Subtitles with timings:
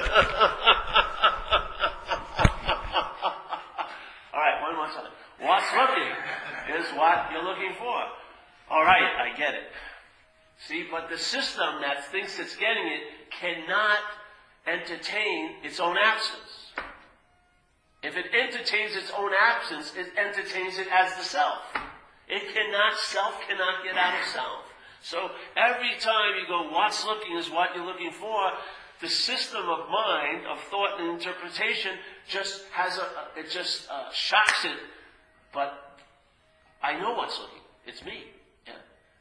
[4.32, 5.12] All right, one more time.
[5.40, 6.12] What's looking
[6.78, 7.96] is what you're looking for.
[8.70, 9.72] All right, I get it.
[10.68, 13.00] See, but the system that thinks it's getting it
[13.30, 13.98] cannot
[14.66, 16.72] entertain its own absence.
[18.02, 21.58] If it entertains its own absence, it entertains it as the self.
[22.28, 24.64] It cannot, self cannot get out of self.
[25.02, 28.52] So every time you go, what's looking is what you're looking for,
[29.00, 31.92] the system of mind, of thought and interpretation
[32.28, 34.76] just has a, it just uh, shocks it.
[35.52, 35.72] But
[36.82, 37.62] I know what's looking.
[37.86, 38.24] It's me.
[38.66, 38.74] Yeah.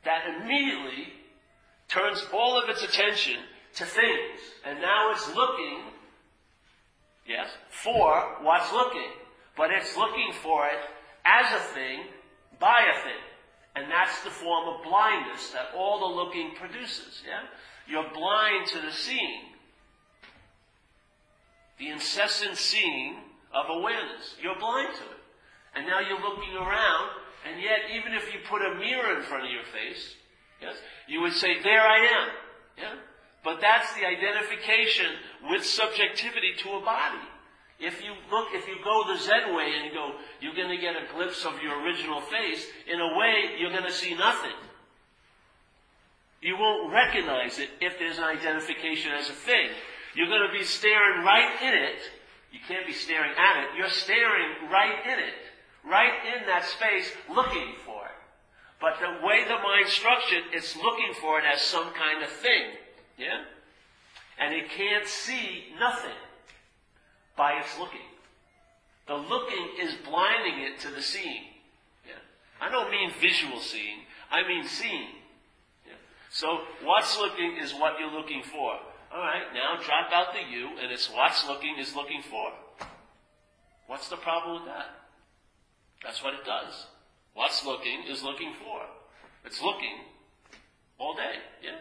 [0.05, 1.13] That immediately
[1.87, 3.37] turns all of its attention
[3.75, 4.39] to things.
[4.65, 5.81] And now it's looking,
[7.25, 9.11] yes, for what's looking.
[9.55, 10.79] But it's looking for it
[11.25, 12.01] as a thing,
[12.59, 13.21] by a thing.
[13.75, 17.21] And that's the form of blindness that all the looking produces.
[17.25, 17.43] Yeah?
[17.87, 19.43] You're blind to the seeing.
[21.79, 23.15] The incessant seeing
[23.53, 24.35] of awareness.
[24.41, 25.19] You're blind to it.
[25.75, 27.09] And now you're looking around,
[27.47, 30.15] and yet even if you put a mirror in front of your face,
[30.61, 30.75] yes,
[31.07, 32.27] you would say, there I am.
[32.77, 32.95] Yeah?
[33.43, 35.07] But that's the identification
[35.49, 37.23] with subjectivity to a body.
[37.79, 40.95] If you look, if you go the Zen way and go, you're going to get
[40.95, 44.57] a glimpse of your original face, in a way, you're going to see nothing.
[46.41, 49.69] You won't recognize it if there's an identification as a thing.
[50.15, 51.99] You're going to be staring right in it.
[52.51, 53.69] You can't be staring at it.
[53.77, 55.33] You're staring right in it.
[55.85, 58.19] Right in that space, looking for it.
[58.81, 62.71] But the way the mind's structured, it's looking for it as some kind of thing.
[63.17, 63.43] Yeah?
[64.39, 66.15] And it can't see nothing
[67.35, 67.99] by its looking.
[69.07, 71.43] The looking is blinding it to the seeing.
[72.05, 72.13] Yeah?
[72.61, 73.99] I don't mean visual seeing,
[74.31, 75.09] I mean seeing.
[75.85, 75.93] Yeah?
[76.31, 78.79] So what's looking is what you're looking for.
[79.13, 82.51] Alright, now drop out the you, and it's what's looking is looking for.
[83.87, 84.85] What's the problem with that?
[86.03, 86.85] That's what it does.
[87.33, 88.81] What's looking is looking for.
[89.45, 89.97] It's looking
[90.99, 91.79] all day, yeah?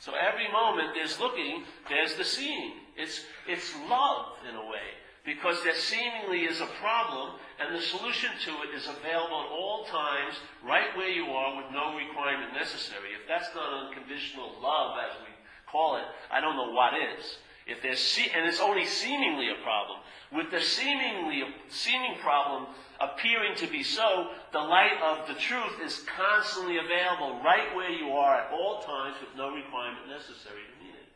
[0.00, 2.72] So every moment there's looking, there's the seeing.
[2.96, 4.96] It's, it's love in a way.
[5.26, 9.84] Because there seemingly is a problem, and the solution to it is available at all
[9.84, 10.34] times,
[10.64, 13.12] right where you are, with no requirement necessary.
[13.12, 15.27] If that's not unconditional love, as we
[15.70, 17.38] call it, I don't know what is.
[17.66, 20.00] If there's see- and it's only seemingly a problem.
[20.32, 22.66] With the seemingly seeming problem
[23.00, 28.12] appearing to be so, the light of the truth is constantly available right where you
[28.12, 31.08] are at all times with no requirement necessary to meet it.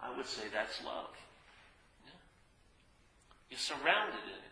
[0.00, 1.10] I would say that's love.
[2.04, 2.12] Yeah?
[3.50, 4.46] You're surrounded in it.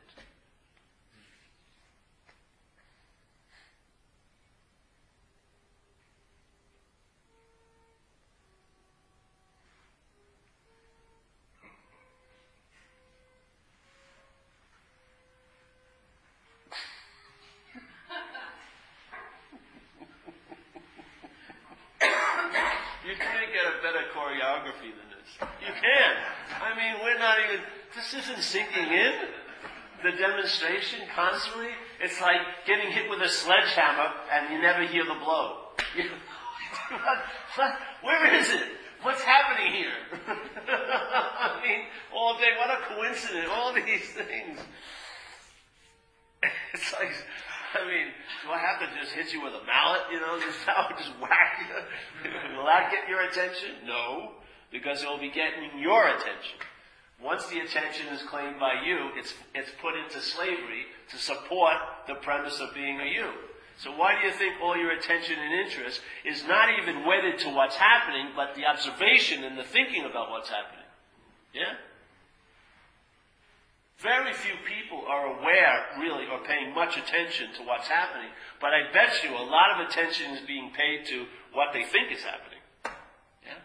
[23.05, 23.85] You can't get a
[24.63, 25.49] than this.
[25.61, 26.19] You can't.
[26.63, 27.61] I mean, we're not even,
[27.95, 29.13] this isn't sinking in.
[30.03, 31.71] The demonstration constantly,
[32.01, 35.69] it's like getting hit with a sledgehammer and you never hear the blow.
[38.03, 38.65] Where is it?
[39.03, 39.95] What's happening here?
[40.69, 44.61] I mean, all day, what a coincidence, all these things.
[46.75, 47.15] It's like,
[47.75, 48.13] I mean,
[48.45, 50.59] do I have to just hit you with a mallet, you know, just
[50.99, 51.75] just whack you?
[52.57, 53.87] will that get your attention?
[53.87, 54.33] No,
[54.75, 56.59] because it will be getting your attention.
[57.23, 61.77] Once the attention is claimed by you, it's, it's put into slavery to support
[62.09, 63.31] the premise of being a you.
[63.79, 67.51] So why do you think all your attention and interest is not even wedded to
[67.51, 70.91] what's happening, but the observation and the thinking about what's happening?
[71.55, 71.79] Yeah?
[73.99, 78.29] Very few people are aware, really, or paying much attention to what's happening.
[78.61, 82.11] But I bet you a lot of attention is being paid to what they think
[82.11, 82.59] is happening.
[83.45, 83.63] Yeah?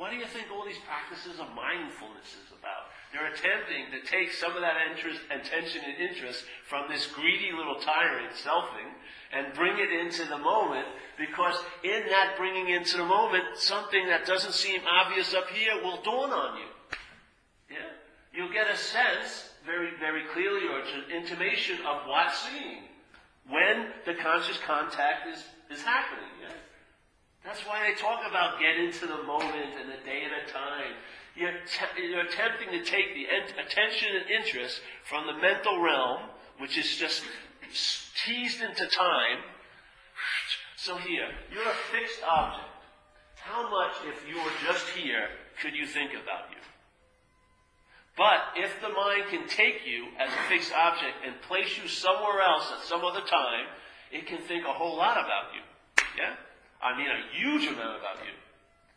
[0.00, 2.88] What do you think all these practices of mindfulness is about?
[3.12, 7.76] They're attempting to take some of that interest, attention and interest from this greedy little
[7.76, 8.96] tyrant, selfing,
[9.30, 10.86] and bring it into the moment,
[11.18, 11.54] because
[11.84, 16.30] in that bringing into the moment, something that doesn't seem obvious up here will dawn
[16.30, 16.70] on you.
[17.70, 17.92] Yeah?
[18.32, 22.88] You'll get a sense, very, very clearly, or an intimation of what's seeing
[23.50, 26.24] when the conscious contact is, is happening.
[26.40, 26.56] Yeah?
[27.44, 30.92] That's why they talk about get into the moment and a day at a time.
[31.34, 31.54] You're,
[31.96, 36.28] you're attempting to take the en- attention and interest from the mental realm,
[36.58, 37.22] which is just
[38.24, 39.40] teased into time.
[40.76, 42.68] So here, you're a fixed object.
[43.36, 45.28] how much, if you were just here,
[45.62, 46.60] could you think about you?
[48.16, 52.42] But if the mind can take you as a fixed object and place you somewhere
[52.42, 53.66] else at some other time,
[54.12, 55.62] it can think a whole lot about you.
[56.18, 56.34] Yeah?
[56.82, 58.32] I mean, a huge amount about you.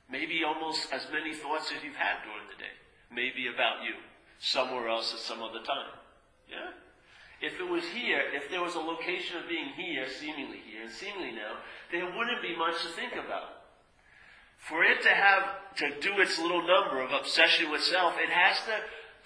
[0.09, 2.75] Maybe almost as many thoughts as you've had during the day.
[3.11, 3.95] Maybe about you.
[4.39, 5.95] Somewhere else at some other time.
[6.49, 6.71] Yeah?
[7.41, 10.91] If it was here, if there was a location of being here, seemingly here, and
[10.91, 11.59] seemingly now,
[11.91, 13.67] there wouldn't be much to think about.
[14.57, 15.43] For it to have,
[15.75, 18.79] to do its little number of obsession with self, it has to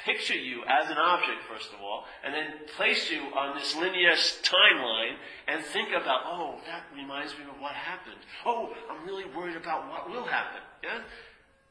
[0.05, 4.11] picture you as an object, first of all, and then place you on this linear
[4.11, 5.15] timeline
[5.47, 8.19] and think about, oh, that reminds me of what happened.
[8.45, 10.61] Oh, I'm really worried about what will happen.
[10.83, 11.01] Yeah?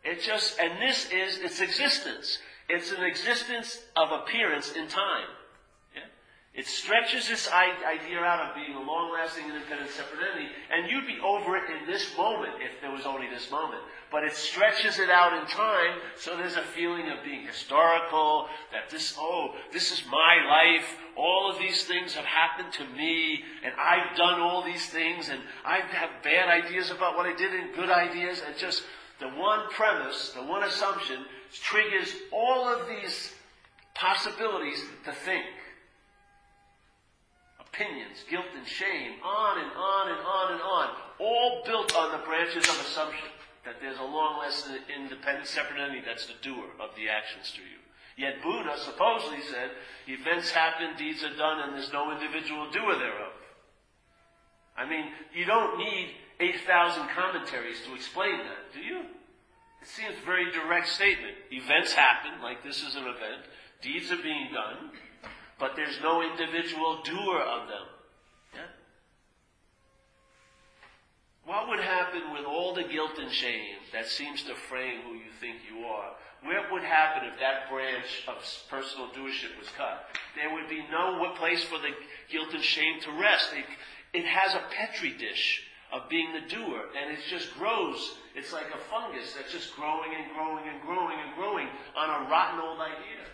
[0.04, 2.38] It just, and this is its existence.
[2.68, 5.28] It's an existence of appearance in time.
[6.56, 11.20] It stretches this idea out of being a long-lasting, independent, separate entity, and you'd be
[11.22, 13.82] over it in this moment if there was only this moment.
[14.10, 18.88] But it stretches it out in time, so there's a feeling of being historical, that
[18.88, 23.74] this, oh, this is my life, all of these things have happened to me, and
[23.78, 27.74] I've done all these things, and I have bad ideas about what I did and
[27.74, 28.82] good ideas, and just
[29.20, 33.34] the one premise, the one assumption, triggers all of these
[33.94, 35.44] possibilities to think
[37.76, 40.88] opinions, guilt and shame, on and on and on and on,
[41.20, 43.28] all built on the branches of assumption
[43.64, 47.60] that there's a long lasting independent separate entity that's the doer of the actions to
[47.60, 47.80] you.
[48.16, 49.70] Yet Buddha supposedly said,
[50.08, 53.36] events happen, deeds are done, and there's no individual doer thereof.
[54.76, 59.00] I mean, you don't need 8,000 commentaries to explain that, do you?
[59.82, 61.34] It seems a very direct statement.
[61.50, 63.44] Events happen, like this is an event.
[63.82, 64.90] Deeds are being done
[65.58, 67.86] but there's no individual doer of them.
[68.54, 68.60] Yeah?
[71.44, 75.30] What would happen with all the guilt and shame that seems to frame who you
[75.40, 76.10] think you are?
[76.42, 78.36] What would happen if that branch of
[78.68, 80.04] personal doership was cut?
[80.36, 81.90] There would be no place for the
[82.30, 83.50] guilt and shame to rest.
[83.54, 83.64] It,
[84.12, 85.62] it has a petri dish
[85.92, 88.16] of being the doer, and it just grows.
[88.34, 92.28] It's like a fungus that's just growing and growing and growing and growing on a
[92.28, 93.24] rotten old idea.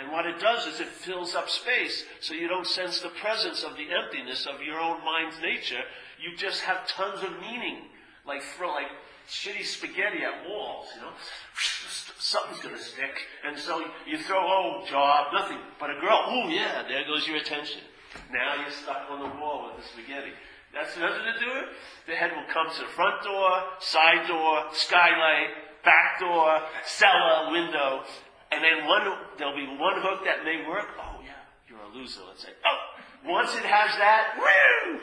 [0.00, 3.62] And what it does is it fills up space so you don't sense the presence
[3.62, 5.82] of the emptiness of your own mind's nature.
[6.18, 7.84] You just have tons of meaning,
[8.26, 8.88] like throw like
[9.28, 11.12] shitty spaghetti at walls, you know.
[12.18, 13.12] Something's gonna stick.
[13.46, 15.58] And so you throw, oh, job, nothing.
[15.78, 17.80] But a girl, oh yeah, there goes your attention.
[18.32, 20.32] Now you're stuck on the wall with the spaghetti.
[20.72, 21.64] That's nothing to do it.
[22.06, 23.50] The head will come to the front door,
[23.80, 28.04] side door, skylight, back door, cellar, window,
[28.52, 29.06] and then one,
[29.38, 30.86] there'll be one hook that may work.
[30.98, 31.38] Oh yeah,
[31.68, 32.20] you're a loser.
[32.26, 32.78] Let's say, oh,
[33.30, 34.98] once it has that, woo,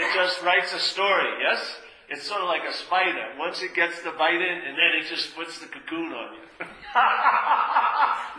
[0.00, 1.28] it just writes a story.
[1.40, 1.60] Yes,
[2.08, 3.36] it's sort of like a spider.
[3.38, 6.44] Once it gets the bite in, and then it just puts the cocoon on you.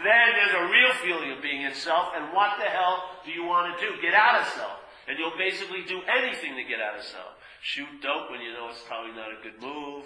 [0.03, 2.09] then there's a real feeling of being in self.
[2.15, 4.01] And what the hell do you want to do?
[4.01, 4.77] Get out of self.
[5.07, 7.37] And you'll basically do anything to get out of self.
[7.63, 10.05] Shoot dope when you know it's probably not a good move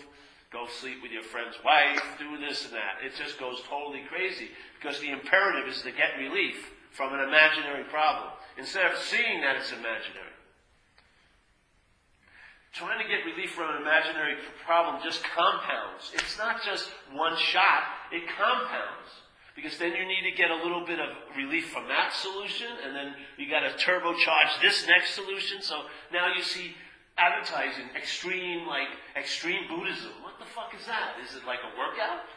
[0.55, 3.03] go sleep with your friend's wife, do this and that.
[3.03, 4.47] It just goes totally crazy
[4.79, 9.59] because the imperative is to get relief from an imaginary problem instead of seeing that
[9.59, 10.31] it's imaginary.
[12.71, 14.35] Trying to get relief from an imaginary
[14.65, 16.11] problem just compounds.
[16.13, 19.11] It's not just one shot, it compounds.
[19.55, 21.07] Because then you need to get a little bit of
[21.37, 25.61] relief from that solution, and then you got to turbocharge this next solution.
[25.61, 26.75] So now you see
[27.17, 30.11] advertising extreme, like extreme Buddhism.
[30.35, 31.15] What the fuck is that?
[31.23, 32.27] Is it like a workout?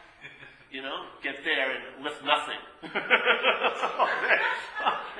[0.70, 2.62] You know, get there and lift nothing.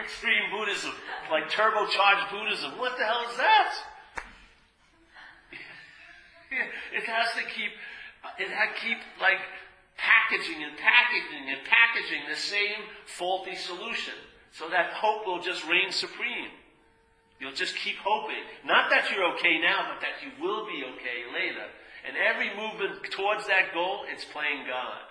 [0.01, 0.93] extreme Buddhism,
[1.29, 2.79] like turbocharged Buddhism.
[2.79, 3.75] What the hell is that?
[6.95, 7.73] it has to keep,
[8.39, 9.43] it has to keep like
[9.99, 14.15] packaging and packaging and packaging the same faulty solution
[14.53, 16.55] so that hope will just reign supreme.
[17.41, 18.47] You'll just keep hoping.
[18.65, 21.67] Not that you're okay now, but that you will be okay later.
[22.09, 25.05] And every movement towards that goal, it's playing God.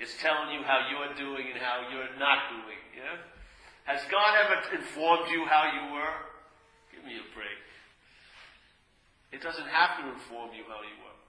[0.00, 2.80] It's telling you how you're doing and how you're not doing.
[2.96, 3.20] Yeah?
[3.84, 6.16] Has God ever informed you how you were?
[6.96, 7.60] Give me a break.
[9.32, 11.20] It doesn't have to inform you how you were.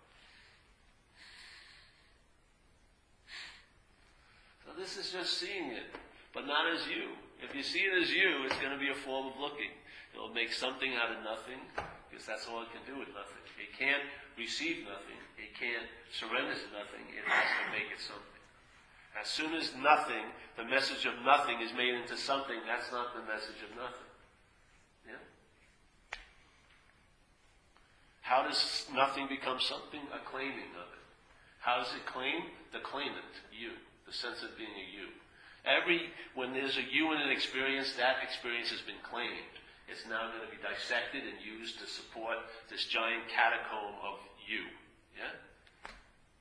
[4.63, 5.91] So this is just seeing it,
[6.33, 7.11] but not as you.
[7.43, 9.75] If you see it as you, it's going to be a form of looking.
[10.15, 11.59] It'll make something out of nothing,
[12.09, 13.43] because that's all it can do with nothing.
[13.59, 14.03] It can't
[14.37, 15.19] receive nothing.
[15.37, 17.05] It can't surrender to nothing.
[17.13, 18.33] It has to make it something.
[19.19, 23.21] As soon as nothing, the message of nothing is made into something, that's not the
[23.21, 24.09] message of nothing.
[25.05, 25.21] Yeah?
[28.21, 30.01] How does nothing become something?
[30.13, 31.03] A claiming of it.
[31.59, 32.49] How does it claim?
[32.73, 35.13] The claimant, you, the sense of being a you.
[35.63, 39.55] Every, when there's a you in an experience, that experience has been claimed.
[39.93, 44.65] It's now going to be dissected and used to support this giant catacomb of you.
[45.13, 45.29] Yeah?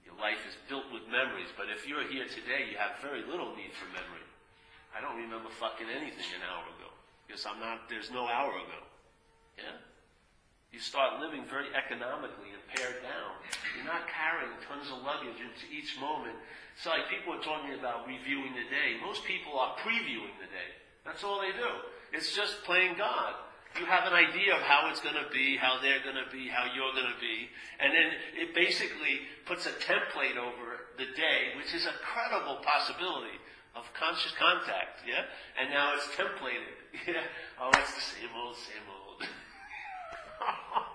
[0.08, 3.52] Your life is built with memories, but if you're here today, you have very little
[3.52, 4.24] need for memory.
[4.96, 6.88] I don't remember fucking anything an hour ago.
[7.28, 8.80] Because I'm not, there's no hour ago.
[9.60, 9.76] Yeah?
[10.72, 13.36] You start living very economically and pared down.
[13.76, 16.40] You're not carrying tons of luggage into each moment.
[16.72, 18.96] It's like people are talking about reviewing the day.
[19.04, 20.72] Most people are previewing the day.
[21.04, 21.91] That's all they do.
[22.12, 23.34] It's just playing God.
[23.80, 26.48] You have an idea of how it's going to be, how they're going to be,
[26.48, 27.48] how you're going to be,
[27.80, 33.40] and then it basically puts a template over the day, which is a credible possibility
[33.74, 35.24] of conscious contact, yeah?
[35.58, 36.76] And now it's templated.
[37.08, 37.24] Yeah.
[37.58, 39.24] Oh, it's the same old, same old.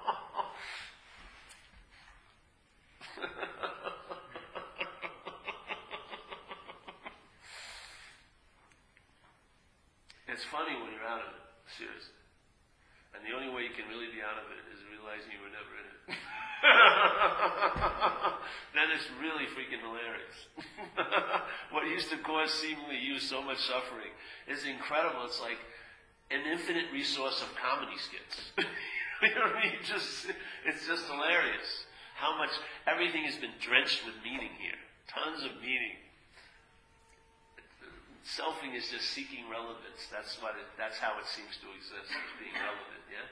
[10.38, 11.42] it's funny when you're out of it,
[11.82, 12.14] seriously.
[13.18, 15.50] And the only way you can really be out of it is realizing you were
[15.50, 16.14] never in it.
[18.78, 20.38] then it's really freaking hilarious.
[21.74, 24.14] what used to cause seemingly you so much suffering
[24.46, 25.26] is incredible.
[25.26, 25.58] It's like
[26.30, 28.54] an infinite resource of comedy skits.
[29.26, 29.82] you know what I mean?
[29.90, 30.30] Just,
[30.70, 31.90] it's just hilarious.
[32.14, 32.54] How much,
[32.86, 34.78] everything has been drenched with meaning here.
[35.10, 35.98] Tons of meaning.
[38.28, 40.04] Selfing is just seeking relevance.
[40.12, 43.24] That's what it, that's how it seems to exist, as being relevant, yeah?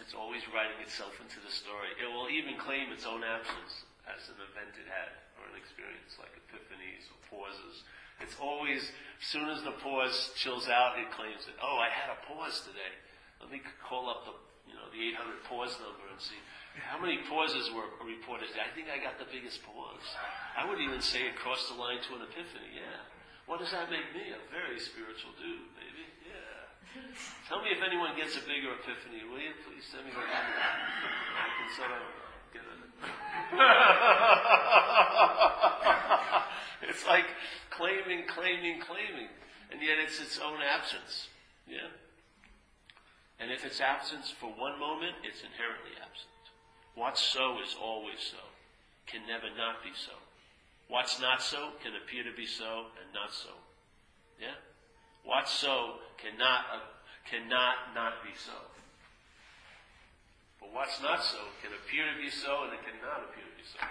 [0.00, 1.92] It's always writing itself into the story.
[2.00, 6.16] It will even claim its own absence as an event it had, or an experience,
[6.16, 7.84] like epiphanies or pauses.
[8.24, 11.60] It's always, as soon as the pause chills out, it claims it.
[11.60, 12.96] Oh, I had a pause today.
[13.36, 16.40] Let me call up the, you know, the 800 pause number and see
[16.82, 18.50] how many pauses were reported?
[18.58, 20.02] I think I got the biggest pause.
[20.58, 22.74] I would even say it crossed the line to an epiphany.
[22.74, 22.98] Yeah.
[23.46, 24.34] What does that make me?
[24.34, 26.06] A very spiritual dude, baby.
[26.26, 27.04] Yeah.
[27.46, 29.54] Tell me if anyone gets a bigger epiphany, will you?
[29.62, 30.26] Please send me that.
[30.26, 32.02] I can sort of
[32.50, 32.82] get it.
[36.90, 37.26] it's like
[37.70, 39.30] claiming, claiming, claiming.
[39.70, 41.28] And yet it's its own absence.
[41.68, 41.90] Yeah?
[43.38, 46.30] And if it's absence for one moment, it's inherently absent.
[46.94, 48.42] What's so is always so,
[49.06, 50.14] can never not be so.
[50.88, 53.50] What's not so can appear to be so and not so.
[54.38, 54.54] Yeah?
[55.24, 56.86] What's so cannot, uh,
[57.26, 58.54] cannot not be so.
[60.60, 63.66] But what's not so can appear to be so and it cannot appear to be
[63.66, 63.82] so.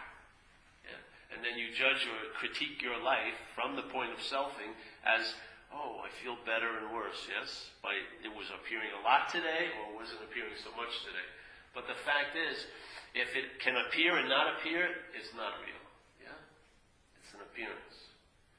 [0.87, 1.01] Yeah?
[1.35, 4.71] And then you judge or critique your life from the point of selfing
[5.03, 5.33] as,
[5.73, 7.73] oh, I feel better and worse, yes?
[7.81, 11.27] By it was appearing a lot today or wasn't appearing so much today?
[11.73, 12.69] But the fact is,
[13.13, 15.83] if it can appear and not appear, it's not real.
[16.21, 16.37] Yeah?
[17.21, 17.97] It's an appearance.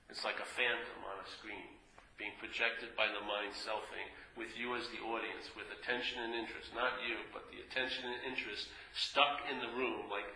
[0.09, 1.75] It's like a phantom on a screen
[2.15, 4.07] being projected by the mind selfing
[4.39, 6.71] with you as the audience, with attention and interest.
[6.71, 10.27] Not you, but the attention and interest stuck in the room like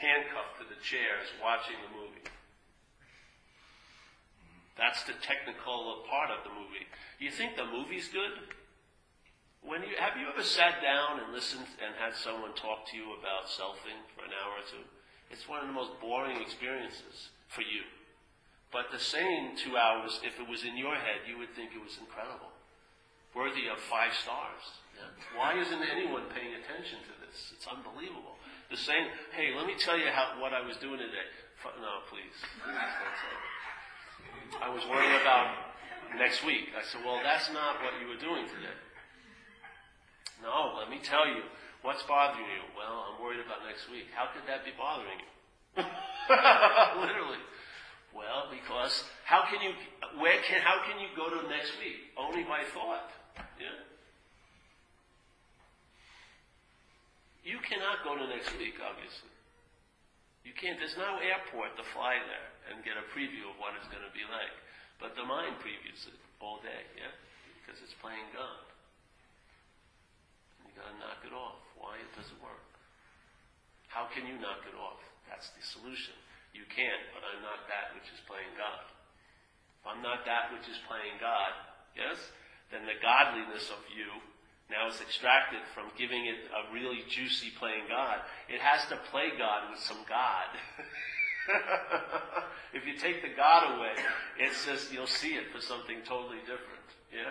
[0.00, 2.24] handcuffed to the chairs watching the movie.
[4.76, 6.88] That's the technical part of the movie.
[7.20, 8.32] You think the movie's good?
[9.66, 13.18] When you, have you ever sat down and listened and had someone talk to you
[13.18, 14.86] about selfing for an hour or two?
[15.26, 17.82] It's one of the most boring experiences for you.
[18.70, 21.82] But the same two hours, if it was in your head, you would think it
[21.82, 22.54] was incredible.
[23.34, 24.62] Worthy of five stars.
[24.94, 25.10] Yeah?
[25.34, 27.50] Why isn't anyone paying attention to this?
[27.50, 28.38] It's unbelievable.
[28.70, 31.26] The same, hey, let me tell you how, what I was doing today.
[31.82, 32.38] No, please.
[34.62, 35.74] I was worrying about
[36.14, 36.70] next week.
[36.70, 38.78] I said, well, that's not what you were doing today.
[40.42, 41.42] No, let me tell you.
[41.86, 42.62] What's bothering you?
[42.74, 44.10] Well, I'm worried about next week.
[44.10, 45.30] How could that be bothering you?
[47.06, 47.38] Literally.
[48.10, 49.70] Well, because how can you,
[50.18, 52.10] where can, how can you go to next week?
[52.18, 53.06] Only by thought.
[53.60, 53.86] Yeah?
[57.46, 59.30] You cannot go to next week, obviously.
[60.42, 63.86] You can't, there's no airport to fly there and get a preview of what it's
[63.94, 64.54] going to be like.
[64.98, 67.14] But the mind previews it all day, yeah?
[67.62, 68.65] Because it's playing God
[70.76, 71.60] gotta knock it off.
[71.80, 71.96] Why?
[71.98, 72.62] It doesn't work.
[73.88, 75.00] How can you knock it off?
[75.26, 76.14] That's the solution.
[76.52, 78.84] You can't, but I'm not that which is playing God.
[79.80, 81.52] If I'm not that which is playing God,
[81.96, 82.16] yes,
[82.72, 84.20] then the godliness of you
[84.68, 88.18] now is extracted from giving it a really juicy playing God.
[88.48, 90.50] It has to play God with some God.
[92.74, 93.94] if you take the God away,
[94.38, 96.88] it's just, you'll see it for something totally different.
[97.14, 97.30] Yeah?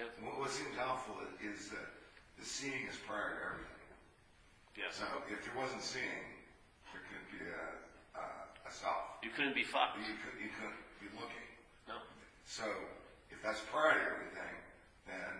[0.00, 0.08] Yes.
[0.16, 1.88] And What, what seems helpful i- is that
[2.40, 3.84] the seeing is prior to everything.
[4.72, 4.96] Yes.
[4.96, 6.24] So if there wasn't seeing,
[6.96, 7.68] there couldn't be a,
[8.16, 8.24] a,
[8.64, 9.20] a self.
[9.20, 10.00] You couldn't be fucked.
[10.00, 11.44] You could, you couldn't be looking.
[11.84, 12.00] No.
[12.48, 12.64] So
[13.28, 14.54] if that's prior to everything,
[15.04, 15.34] then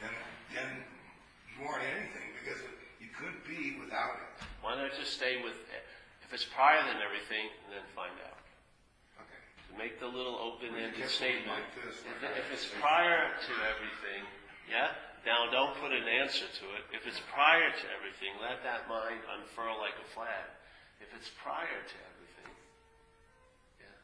[0.00, 0.14] then
[0.56, 0.70] then
[1.52, 2.64] you aren't anything because
[2.96, 4.30] you couldn't be without it.
[4.64, 5.58] Why not just stay with,
[6.24, 8.41] if it's prior than everything, then find out.
[9.78, 11.48] Make the little open-ended Well, you get statement.
[11.48, 14.22] like this, If, like if it's prior to everything,
[14.68, 14.92] yeah?
[15.24, 16.84] Now don't put an answer to it.
[16.92, 20.46] If it's prior to everything, let that mind unfurl like a flag.
[21.00, 22.52] If it's prior to everything,
[23.80, 23.96] yeah?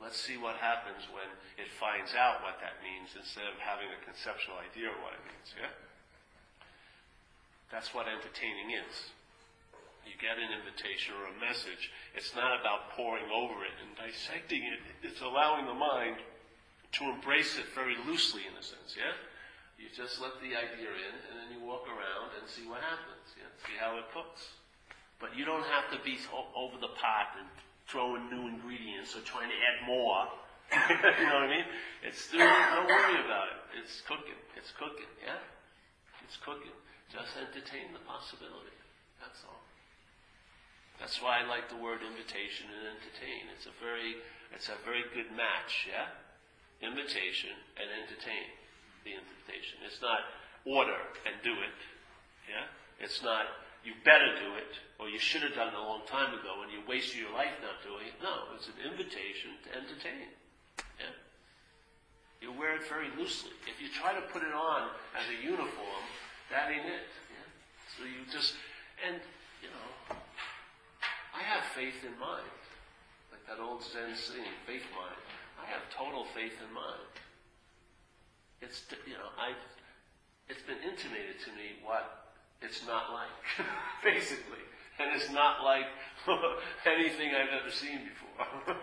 [0.00, 1.28] Let's see what happens when
[1.60, 5.24] it finds out what that means instead of having a conceptual idea of what it
[5.28, 5.72] means, yeah?
[7.68, 9.12] That's what entertaining is.
[10.08, 11.92] You get an invitation or a message.
[12.16, 14.80] It's not about poring over it and dissecting it.
[15.04, 16.16] It's allowing the mind
[16.96, 19.12] to embrace it very loosely, in a sense, yeah?
[19.76, 23.36] You just let the idea in, and then you walk around and see what happens,
[23.36, 23.52] yeah?
[23.68, 24.56] See how it cooks.
[25.20, 26.16] But you don't have to be
[26.56, 27.46] over the pot and
[27.84, 30.24] throwing new ingredients or trying to add more.
[31.20, 31.68] you know what I mean?
[32.00, 33.60] It's don't worry about it.
[33.82, 34.40] It's cooking.
[34.56, 35.40] It's cooking, yeah?
[36.24, 36.74] It's cooking.
[37.12, 38.76] Just entertain the possibility.
[39.20, 39.67] That's all.
[40.98, 43.46] That's why I like the word invitation and entertain.
[43.54, 44.18] It's a very,
[44.50, 46.10] it's a very good match, yeah?
[46.82, 48.50] Invitation and entertain.
[49.06, 49.78] The invitation.
[49.86, 50.26] It's not
[50.66, 51.78] order and do it,
[52.50, 52.66] yeah?
[52.98, 53.46] It's not
[53.86, 56.68] you better do it or you should have done it a long time ago and
[56.74, 58.18] you wasted your life not doing it.
[58.18, 60.34] No, it's an invitation to entertain,
[60.98, 61.14] yeah?
[62.42, 63.54] You wear it very loosely.
[63.70, 66.04] If you try to put it on as a uniform,
[66.50, 67.06] that ain't it.
[67.30, 67.46] Yeah?
[67.98, 68.54] So you just,
[69.06, 69.18] and,
[69.62, 70.17] you know,
[71.38, 72.50] I have faith in mind.
[73.30, 75.22] Like that old Zen saying, faith mind.
[75.62, 77.14] I have total faith in mind.
[78.58, 79.62] It's, you know, I've,
[80.50, 83.30] it's been intimated to me what it's not like,
[84.02, 84.66] basically.
[84.98, 85.86] And it's not like
[86.82, 88.42] anything I've ever seen before.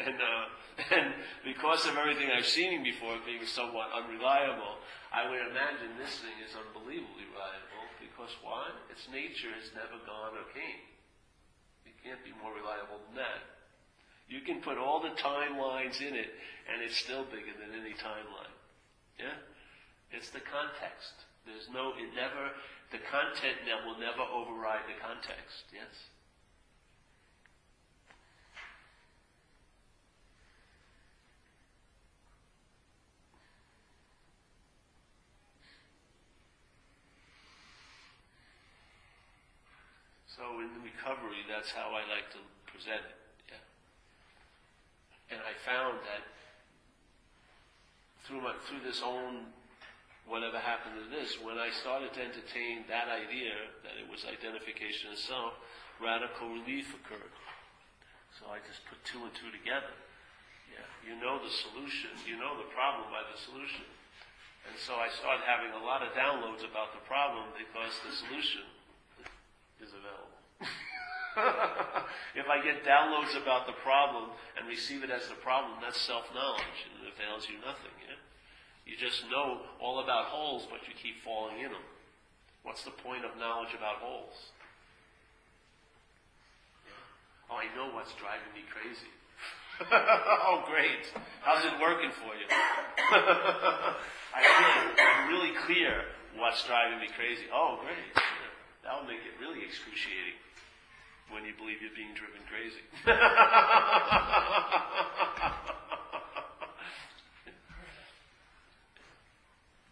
[0.00, 0.44] and, uh,
[0.88, 1.12] and
[1.44, 4.80] because of everything I've seen before being somewhat unreliable,
[5.12, 8.72] I would imagine this thing is unbelievably reliable because why?
[8.88, 10.80] Its nature has never gone or came.
[12.04, 13.44] Can't be more reliable than that.
[14.30, 16.30] You can put all the timelines in it,
[16.70, 18.54] and it's still bigger than any timeline.
[19.18, 19.36] Yeah?
[20.12, 21.26] It's the context.
[21.44, 22.54] There's no, it never,
[22.94, 25.66] the content will never override the context.
[25.74, 25.90] Yes?
[40.36, 42.40] So in recovery, that's how I like to
[42.70, 43.18] present it.
[43.50, 45.34] Yeah.
[45.34, 46.22] And I found that
[48.22, 49.50] through my through this own
[50.30, 53.50] whatever happened to this, when I started to entertain that idea
[53.82, 55.58] that it was identification of self,
[55.98, 57.34] radical relief occurred.
[58.38, 59.90] So I just put two and two together.
[60.70, 60.86] Yeah.
[61.02, 63.82] You know the solution, you know the problem by the solution.
[64.70, 68.62] And so I started having a lot of downloads about the problem because the solution
[69.82, 70.40] is available.
[72.34, 76.78] if I get downloads about the problem and receive it as the problem, that's self-knowledge
[76.84, 78.18] and it avails you nothing, yeah?
[78.84, 81.86] You just know all about holes, but you keep falling in them.
[82.62, 84.34] What's the point of knowledge about holes?
[87.50, 89.10] Oh, I know what's driving me crazy.
[89.90, 91.08] oh, great.
[91.40, 92.46] How's it working for you?
[92.50, 96.04] I feel I'm really clear
[96.36, 97.46] what's driving me crazy.
[97.52, 98.14] Oh, great.
[98.82, 98.90] Yeah.
[98.90, 100.34] That'll make it really excruciating
[101.30, 102.82] when you believe you're being driven crazy.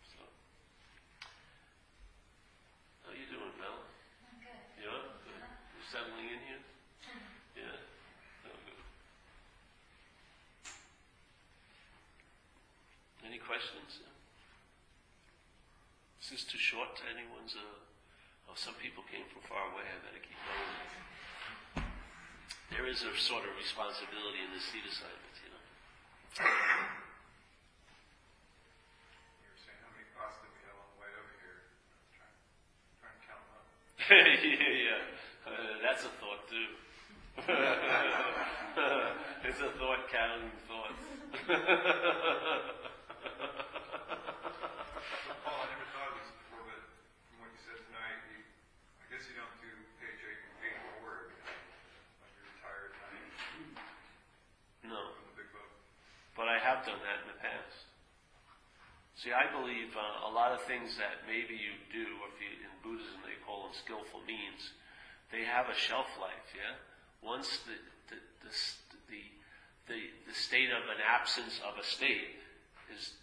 [0.09, 0.23] So,
[3.05, 3.79] How you doing, Mel?
[4.83, 4.91] You?
[5.25, 5.43] Good.
[5.43, 6.63] You settling in here?
[7.59, 7.75] Yeah.
[8.47, 8.79] Oh, good.
[13.27, 13.99] Any questions?
[16.23, 17.57] Is this too short to anyone's?
[17.57, 17.88] Uh,
[18.49, 19.85] oh, some people came from far away.
[19.85, 20.89] I better keep going.
[22.73, 25.59] There is a sort of responsibility in the seat assignment, you know.
[29.41, 31.65] You were saying how many did we have on the way over here?
[32.15, 32.37] Trying,
[33.01, 33.65] trying to count them up.
[34.45, 35.49] yeah, yeah.
[35.49, 36.69] Uh, that's a thought too.
[39.49, 41.03] it's a thought counting thoughts.
[45.43, 46.85] Paul, I never thought of this before, but
[47.27, 48.45] from what you said tonight, you,
[49.01, 51.65] I guess you don't do page eight and page four every night,
[52.21, 52.93] when you're retired.
[59.29, 62.73] See, I believe uh, a lot of things that maybe you do, if you, in
[62.81, 64.73] Buddhism they call them skillful means,
[65.29, 66.49] they have a shelf life.
[66.57, 66.81] Yeah.
[67.21, 67.77] Once the
[68.09, 68.53] the the
[69.13, 69.23] the,
[69.85, 70.01] the,
[70.33, 72.41] the state of an absence of a state
[72.89, 73.21] is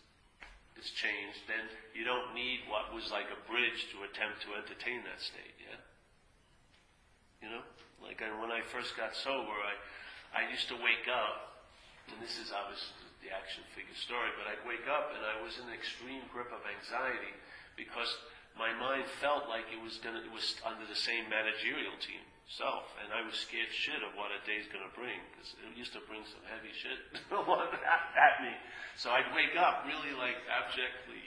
[0.77, 1.65] is changed, then
[1.97, 5.57] you don't need what was like a bridge to attempt to entertain that state.
[5.57, 5.81] Yeah.
[7.41, 7.65] You know,
[7.97, 9.73] like I, when I first got sober, I
[10.37, 11.65] I used to wake up,
[12.13, 12.93] and this is obviously
[13.25, 16.53] the action figure story, but I'd wake up and I was in an extreme grip
[16.53, 17.33] of anxiety
[17.73, 18.13] because
[18.53, 22.85] my mind felt like it was gonna, it was under the same managerial team self,
[23.01, 26.01] and I was scared shit of what a day's gonna bring because it used to
[26.05, 27.01] bring some heavy shit
[27.33, 28.53] at me.
[29.01, 31.25] So I'd wake up really like abjectly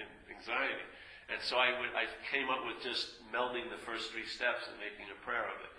[0.00, 0.88] in anxiety,
[1.28, 4.80] and so I would, I came up with just melding the first three steps and
[4.80, 5.77] making a prayer of it.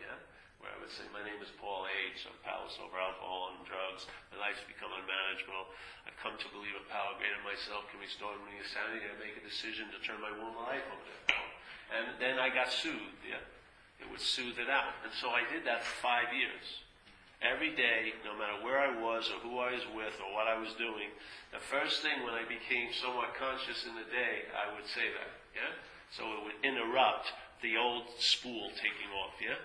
[0.69, 2.29] I would say, My name is Paul H.
[2.29, 4.05] I'm powerless over alcohol and drugs.
[4.29, 5.73] My life's become unmanageable.
[6.05, 9.05] I've come to believe a power greater than myself can restore me sanity.
[9.05, 11.51] I make a decision to turn my whole life over to power.
[11.89, 13.41] And then I got soothed, yeah?
[13.97, 14.93] It would soothe it out.
[15.01, 16.85] And so I did that for five years.
[17.41, 20.59] Every day, no matter where I was or who I was with or what I
[20.59, 21.07] was doing,
[21.55, 25.31] the first thing when I became somewhat conscious in the day, I would say that,
[25.55, 25.71] yeah?
[26.11, 27.31] So it would interrupt
[27.63, 29.55] the old spool taking off, yeah?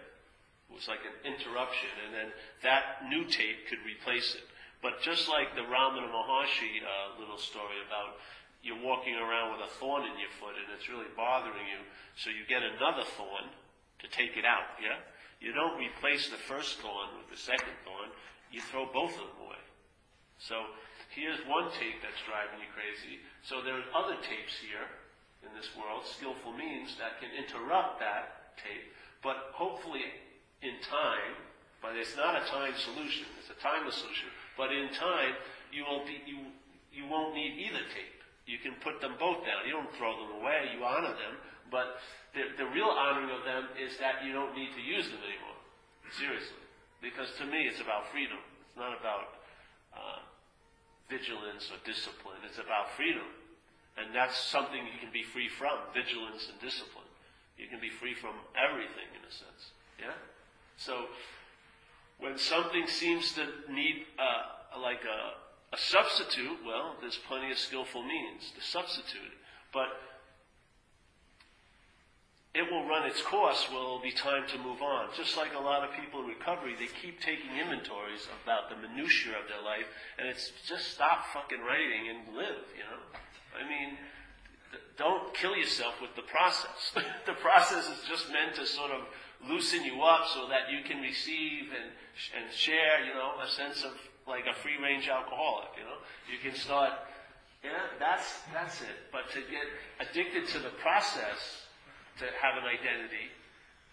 [0.70, 2.28] It was like an interruption, and then
[2.62, 4.46] that new tape could replace it.
[4.84, 8.20] But just like the Ramana Maharshi uh, little story about
[8.64, 11.84] you're walking around with a thorn in your foot and it's really bothering you,
[12.16, 13.52] so you get another thorn
[14.00, 15.04] to take it out, yeah?
[15.36, 18.08] You don't replace the first thorn with the second thorn,
[18.48, 19.60] you throw both of them away.
[20.40, 20.64] So
[21.12, 23.20] here's one tape that's driving you crazy.
[23.44, 24.88] So there are other tapes here
[25.44, 28.88] in this world, skillful means, that can interrupt that tape,
[29.20, 30.08] but hopefully
[30.64, 31.36] in time,
[31.84, 33.28] but it's not a time solution.
[33.38, 34.32] It's a timeless solution.
[34.56, 35.36] But in time,
[35.68, 36.48] you won't be, you,
[36.88, 38.18] you won't need either tape.
[38.48, 39.68] You can put them both down.
[39.68, 40.72] You don't throw them away.
[40.72, 41.34] You honor them.
[41.68, 42.00] But
[42.32, 45.60] the, the real honoring of them is that you don't need to use them anymore.
[46.16, 46.64] Seriously.
[47.00, 48.40] Because to me, it's about freedom.
[48.40, 49.40] It's not about
[49.92, 50.20] uh,
[51.08, 52.40] vigilance or discipline.
[52.48, 53.28] It's about freedom.
[53.96, 57.08] And that's something you can be free from, vigilance and discipline.
[57.56, 59.62] You can be free from everything in a sense.
[60.00, 60.16] Yeah?
[60.76, 61.06] So
[62.18, 68.02] when something seems to need uh, like a, a substitute, well, there's plenty of skillful
[68.02, 69.38] means to substitute it.
[69.72, 69.88] But
[72.54, 75.08] it will run its course, well, it'll be time to move on.
[75.16, 79.34] Just like a lot of people in recovery, they keep taking inventories about the minutiae
[79.34, 83.02] of their life, and it's just stop fucking writing and live, you know?
[83.58, 83.98] I mean,
[84.96, 86.94] don't kill yourself with the process.
[87.26, 89.02] the process is just meant to sort of
[89.48, 91.90] loosen you up so that you can receive and,
[92.36, 93.92] and share, you know, a sense of
[94.26, 96.00] like a free range alcoholic, you know.
[96.30, 96.92] You can start,
[97.62, 99.12] yeah, that's, that's it.
[99.12, 99.66] But to get
[100.00, 101.68] addicted to the process,
[102.18, 103.28] to have an identity,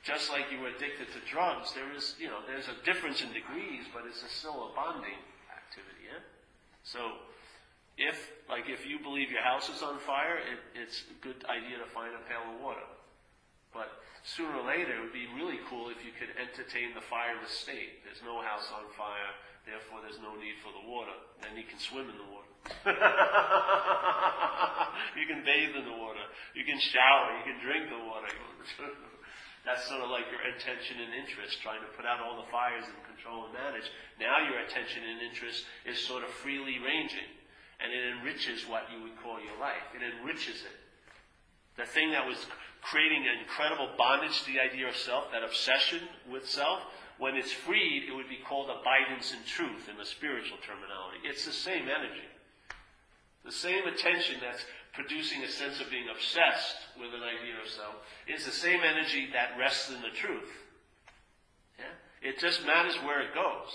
[0.04, 3.30] just like you were addicted to drugs, there is, you know, there's a difference in
[3.34, 5.20] degrees, but it's a, still a bonding
[5.52, 6.22] activity, yeah?
[6.84, 7.22] So,
[7.98, 8.18] if,
[8.50, 11.86] like, if you believe your house is on fire, it, it's a good idea to
[11.94, 12.88] find a pail of water.
[13.74, 17.52] But sooner or later, it would be really cool if you could entertain the fireless
[17.52, 18.04] state.
[18.06, 19.34] There's no house on fire,
[19.66, 21.14] therefore there's no need for the water.
[21.42, 22.48] Then you can swim in the water.
[25.18, 26.22] you can bathe in the water.
[26.54, 27.34] You can shower.
[27.42, 28.30] You can drink the water.
[29.66, 32.86] That's sort of like your attention and interest, trying to put out all the fires
[32.86, 33.86] and control and manage.
[34.18, 37.30] Now your attention and interest is sort of freely ranging,
[37.78, 39.86] and it enriches what you would call your life.
[39.94, 40.81] It enriches it.
[41.78, 42.46] The thing that was
[42.82, 46.82] creating an incredible bondage to the idea of self, that obsession with self,
[47.18, 51.22] when it's freed, it would be called abidance in truth in the spiritual terminology.
[51.24, 52.26] It's the same energy.
[53.46, 57.96] The same attention that's producing a sense of being obsessed with an idea of self
[58.28, 60.50] is the same energy that rests in the truth.
[61.78, 62.30] Yeah?
[62.30, 63.70] It just matters where it goes.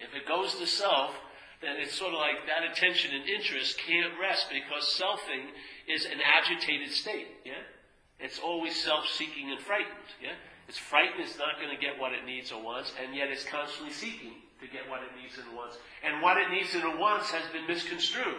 [0.00, 1.12] If it goes to self,
[1.60, 5.52] then it's sort of like that attention and interest can't rest because selfing
[5.90, 7.26] is an agitated state.
[7.44, 7.60] Yeah?
[8.18, 10.10] It's always self-seeking and frightened.
[10.22, 10.36] Yeah?
[10.68, 13.44] It's frightened it's not going to get what it needs or wants, and yet it's
[13.44, 15.78] constantly seeking to get what it needs and wants.
[16.04, 18.38] And what it needs and wants has been misconstrued.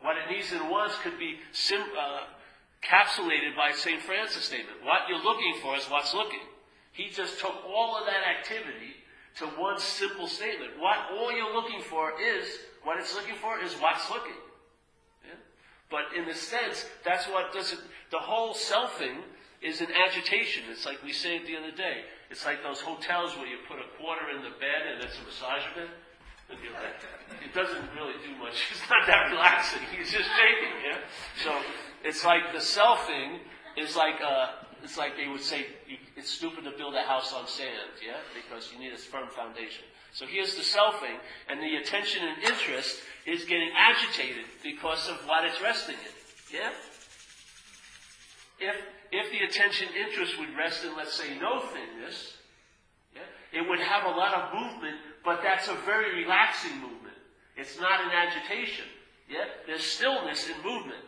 [0.00, 2.20] What it needs and wants could be sim- uh,
[3.56, 4.02] by St.
[4.02, 4.84] Francis' statement.
[4.84, 6.44] What you're looking for is what's looking.
[6.92, 8.94] He just took all of that activity
[9.38, 10.78] to one simple statement.
[10.78, 12.46] What all you're looking for is,
[12.84, 14.36] what it's looking for is what's looking.
[15.94, 17.78] But in a sense, that's what does it,
[18.10, 19.22] the whole selfing
[19.62, 20.64] is an agitation.
[20.68, 22.02] It's like we said the other day.
[22.30, 25.22] It's like those hotels where you put a quarter in the bed and it's a
[25.22, 25.86] massage bed.
[26.50, 26.82] You know,
[27.46, 28.58] It doesn't really do much.
[28.72, 29.86] It's not that relaxing.
[29.96, 30.98] He's just shaking, yeah?
[31.44, 31.54] So
[32.02, 33.38] it's like the selfing
[33.78, 35.66] is like, uh, it's like they would say,
[36.16, 38.18] it's stupid to build a house on sand, yeah?
[38.34, 39.84] Because you need a firm foundation.
[40.14, 45.44] So here's the selfing, and the attention and interest is getting agitated because of what
[45.44, 46.70] it's resting in, yeah?
[48.60, 48.76] If,
[49.10, 52.34] if the attention interest would rest in, let's say, no thingness,
[53.12, 53.22] yeah,
[53.52, 57.16] it would have a lot of movement, but that's a very relaxing movement.
[57.56, 58.84] It's not an agitation.
[59.28, 59.46] Yeah?
[59.66, 61.02] There's stillness in movement.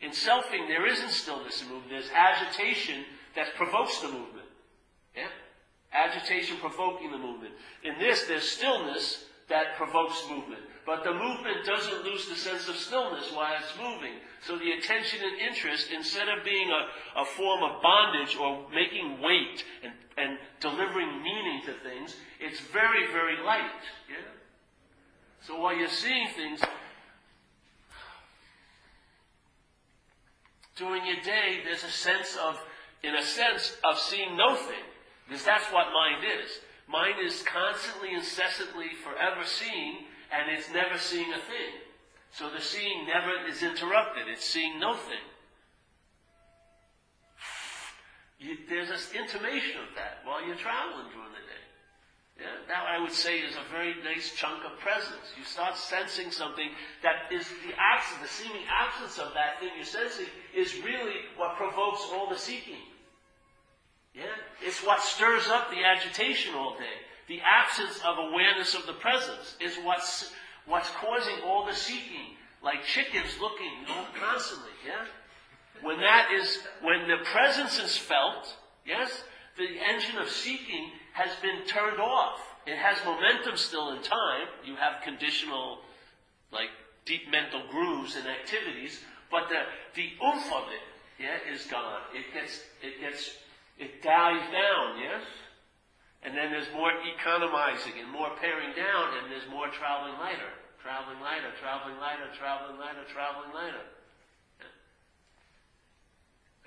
[0.00, 1.90] In selfing, there isn't stillness in movement.
[1.90, 3.04] There's agitation
[3.34, 4.48] that provokes the movement.
[5.16, 5.28] Yeah?
[5.92, 7.52] Agitation provoking the movement.
[7.82, 10.60] In this, there's stillness that provokes movement.
[10.86, 14.14] But the movement doesn't lose the sense of stillness while it's moving.
[14.46, 19.20] So the attention and interest, instead of being a, a form of bondage or making
[19.20, 23.70] weight and, and delivering meaning to things, it's very, very light.
[24.08, 24.16] Yeah?
[25.42, 26.60] So while you're seeing things,
[30.76, 32.58] during your day, there's a sense of,
[33.02, 34.89] in a sense, of seeing no thing.
[35.30, 36.50] Because that's what mind is.
[36.90, 41.86] Mind is constantly, incessantly, forever seeing, and it's never seeing a thing.
[42.32, 44.26] So the seeing never is interrupted.
[44.26, 45.22] It's seeing no thing.
[48.68, 51.62] There's an intimation of that while you're traveling during the day.
[52.42, 55.30] Yeah, that I would say is a very nice chunk of presence.
[55.38, 56.70] You start sensing something
[57.04, 61.54] that is the absence, the seeming absence of that thing you're sensing is really what
[61.56, 62.89] provokes all the seeking.
[64.14, 64.24] Yeah?
[64.62, 66.98] It's what stirs up the agitation all day.
[67.28, 70.32] The absence of awareness of the presence is what's,
[70.66, 73.70] what's causing all the seeking, like chickens looking
[74.18, 75.06] constantly, yeah?
[75.82, 79.22] When that is, when the presence is felt, yes,
[79.56, 82.40] the engine of seeking has been turned off.
[82.66, 84.48] It has momentum still in time.
[84.64, 85.78] You have conditional,
[86.52, 86.68] like
[87.06, 89.62] deep mental grooves and activities, but the,
[89.94, 90.82] the oomph of it,
[91.22, 92.00] yeah, is gone.
[92.14, 93.36] It gets, it gets,
[93.80, 95.24] it dies down, yes?
[96.22, 100.52] And then there's more economizing and more paring down, and there's more traveling lighter,
[100.84, 103.88] traveling lighter, traveling lighter, traveling lighter, traveling lighter.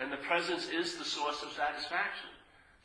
[0.02, 2.34] And the presence is the source of satisfaction.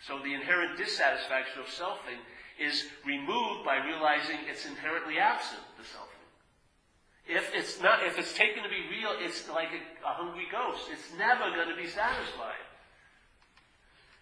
[0.05, 2.21] So the inherent dissatisfaction of selfing
[2.61, 6.29] is removed by realizing it's inherently absent, the selfing.
[7.27, 10.85] If it's not, if it's taken to be real, it's like a, a hungry ghost.
[10.93, 12.68] It's never going to be satisfied.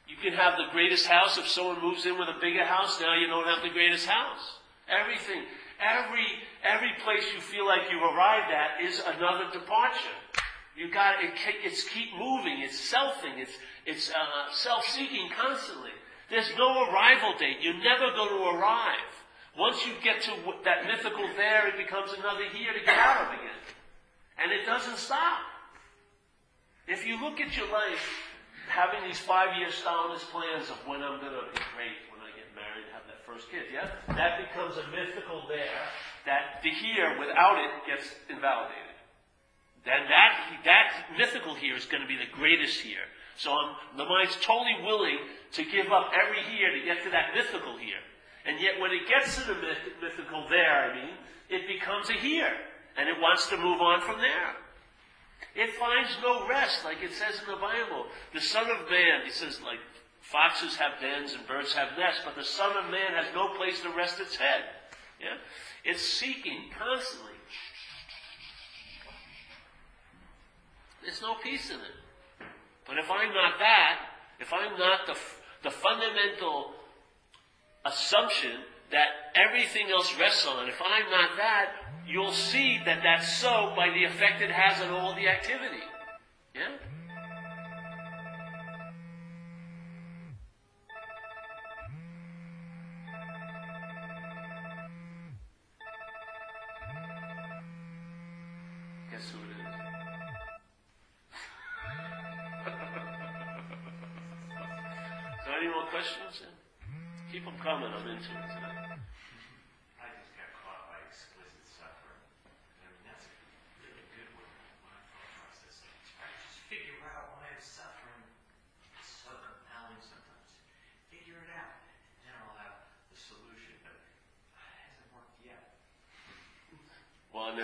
[0.07, 3.01] You can have the greatest house if someone moves in with a bigger house.
[3.01, 4.59] Now you don't have the greatest house.
[4.89, 5.43] Everything,
[5.81, 6.27] every
[6.63, 10.19] every place you feel like you've arrived at is another departure.
[10.77, 11.31] You got it.
[11.65, 12.61] It's keep moving.
[12.61, 13.39] It's selfing.
[13.39, 13.53] It's
[13.85, 15.91] it's uh, self-seeking constantly.
[16.31, 17.59] There's no arrival date.
[17.61, 19.15] You're never going to arrive.
[19.59, 20.33] Once you get to
[20.65, 23.63] that mythical there, it becomes another here to get out of again,
[24.39, 25.41] and it doesn't stop.
[26.87, 28.26] If you look at your life,
[28.69, 32.51] having these five-year Stalinist plans of when I'm going to be great, when I get
[32.55, 35.81] married, have that first kid, yeah, that becomes a mythical there.
[36.27, 38.87] That the here without it gets invalidated
[39.87, 40.35] then that,
[40.67, 43.07] that mythical here is going to be the greatest here.
[43.39, 45.19] So I'm, the mind's totally willing
[45.53, 48.03] to give up every here to get to that mythical here.
[48.45, 51.15] And yet when it gets to the myth, mythical there, I mean,
[51.49, 52.53] it becomes a here.
[52.99, 54.59] And it wants to move on from there.
[55.55, 58.07] It finds no rest, like it says in the Bible.
[58.35, 59.81] The Son of Man, he says, like,
[60.21, 63.81] foxes have dens and birds have nests, but the Son of Man has no place
[63.81, 64.65] to rest its head.
[65.21, 65.39] Yeah?
[65.85, 67.33] It's seeking constantly.
[71.03, 72.47] There's no peace in it.
[72.87, 74.01] But if I'm not that,
[74.41, 75.17] if I'm not the,
[75.63, 76.73] the fundamental
[77.85, 81.73] assumption that everything else rests on, And if I'm not that,
[82.07, 85.83] you'll see that that's so by the effect it has on all the activity.
[86.55, 86.69] Yeah?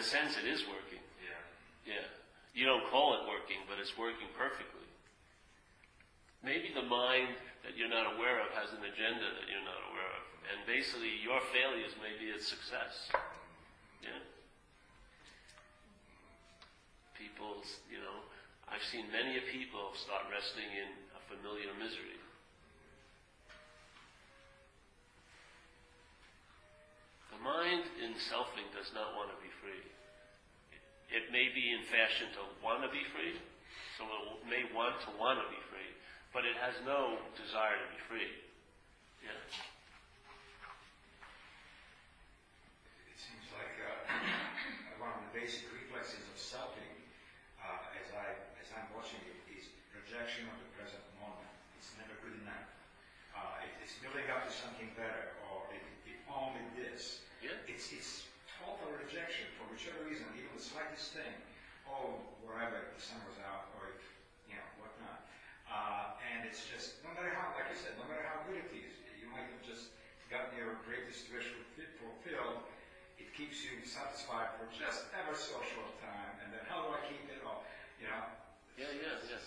[0.03, 0.99] A sense, it is working.
[1.23, 1.95] Yeah.
[1.95, 2.07] Yeah.
[2.59, 4.83] You don't call it working, but it's working perfectly.
[6.43, 10.11] Maybe the mind that you're not aware of has an agenda that you're not aware
[10.19, 10.27] of.
[10.51, 13.15] And basically, your failures may be its success.
[14.03, 14.19] Yeah.
[17.15, 18.27] People, you know,
[18.67, 22.19] I've seen many a people start resting in a familiar misery.
[27.31, 29.87] The mind in selfing does not want to be free.
[31.15, 33.39] It may be in fashion to want to be free,
[33.95, 35.93] so it may want to want to be free,
[36.35, 38.33] but it has no desire to be free.
[39.23, 39.39] Yeah.
[43.07, 46.97] It seems like uh, one of the basic reflexes of selfing,
[47.63, 51.53] uh, as I as I'm watching it, is rejection of the present moment.
[51.79, 52.67] It's never good enough.
[53.37, 57.21] Uh, it, it's building up to something better, or if, if only this.
[57.45, 57.53] Yeah.
[57.69, 59.52] It's it's total rejection
[59.83, 61.35] whichever reason, even the slightest thing.
[61.91, 63.91] Oh, wherever the sun was out, or
[64.47, 65.27] you know whatnot.
[65.67, 68.71] Uh, and it's just no matter how, like I said, no matter how good it
[68.71, 69.91] is, you might have just
[70.31, 71.51] gotten your greatest wish
[71.99, 72.63] fulfilled.
[73.19, 77.03] It keeps you satisfied for just ever so short time, and then how do I
[77.11, 77.43] keep it?
[77.43, 77.59] Oh,
[77.99, 78.23] you know.
[78.79, 79.43] Yeah, yeah, yeah.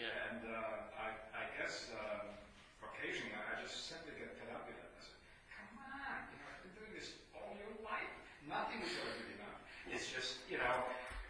[0.00, 0.08] Yeah.
[0.32, 2.32] And uh, I, I guess um,
[2.80, 4.88] occasionally I I just simply get fed up with it.
[4.88, 5.16] I say,
[5.52, 8.08] come on, you know, I've been doing this all your life.
[8.48, 9.58] Nothing is ever good enough.
[9.92, 10.82] It's just, you know,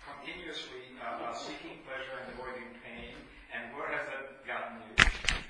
[0.06, 3.18] continuously uh, uh, seeking pleasure and avoiding pain.
[3.52, 4.94] And where has that gotten you?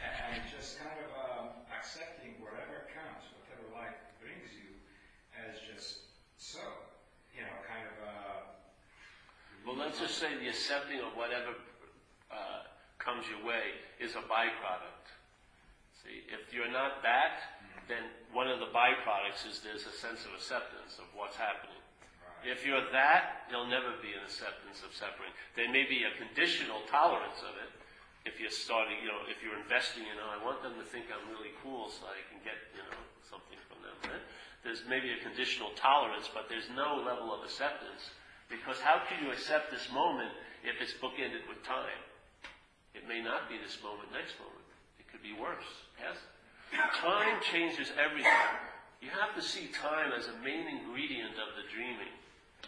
[0.00, 4.72] And just kind of um, accepting whatever comes, whatever life brings you,
[5.36, 6.00] as just
[6.40, 6.64] so.
[7.36, 7.94] You know, kind of.
[8.00, 8.38] Uh,
[9.66, 11.56] Well, let's just say the accepting of whatever
[12.28, 12.68] uh,
[13.00, 15.08] comes your way is a byproduct.
[16.04, 18.04] See, if you're not that, then
[18.36, 21.80] one of the byproducts is there's a sense of acceptance of what's happening.
[22.44, 25.32] If you're that, there'll never be an acceptance of suffering.
[25.56, 27.72] There may be a conditional tolerance of it.
[28.24, 31.08] If you're starting, you know, if you're investing in, oh, I want them to think
[31.08, 33.96] I'm really cool so I can get, you know, something from them.
[34.08, 34.24] Right?
[34.64, 38.12] There's maybe a conditional tolerance, but there's no level of acceptance.
[38.50, 40.34] Because how can you accept this moment
[40.66, 42.02] if it's bookended with time?
[42.94, 44.66] It may not be this moment, next moment.
[44.98, 45.86] It could be worse.
[45.96, 46.18] Yes?
[46.98, 48.50] Time changes everything.
[49.00, 52.12] You have to see time as a main ingredient of the dreaming.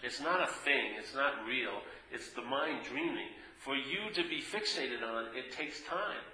[0.03, 3.29] It's not a thing, it's not real, it's the mind dreaming.
[3.59, 6.25] For you to be fixated on, it takes time.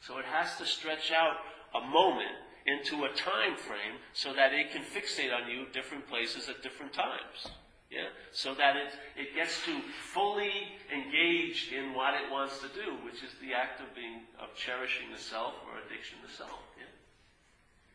[0.00, 1.36] So it has to stretch out
[1.74, 2.36] a moment
[2.66, 6.92] into a time frame so that it can fixate on you different places at different
[6.92, 7.48] times.
[7.92, 8.08] Yeah?
[8.32, 8.88] So that it,
[9.20, 9.76] it gets to
[10.14, 14.48] fully engage in what it wants to do, which is the act of being of
[14.56, 16.56] cherishing the self or addiction to self.
[16.80, 16.88] Yeah?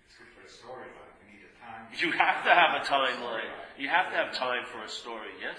[0.05, 1.13] it's good for the storyline.
[1.25, 1.89] We need a time.
[1.97, 3.49] You have to have a timeline.
[3.81, 5.57] You have to have time for a story, yes?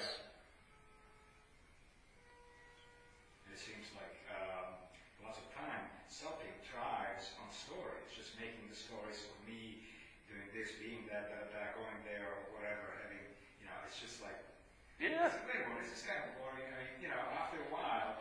[3.47, 4.79] And it seems like um,
[5.27, 7.99] lots of time selfing thrives on story.
[8.07, 9.83] It's just making the stories of me
[10.31, 12.91] doing this, being that, that, that, going there, or whatever.
[13.07, 13.23] Having,
[13.63, 14.37] you know, it's just like,
[14.99, 15.31] Yeah.
[15.47, 16.67] wait a minute, this is kind of boring.
[16.67, 18.19] I mean, you know, after a while,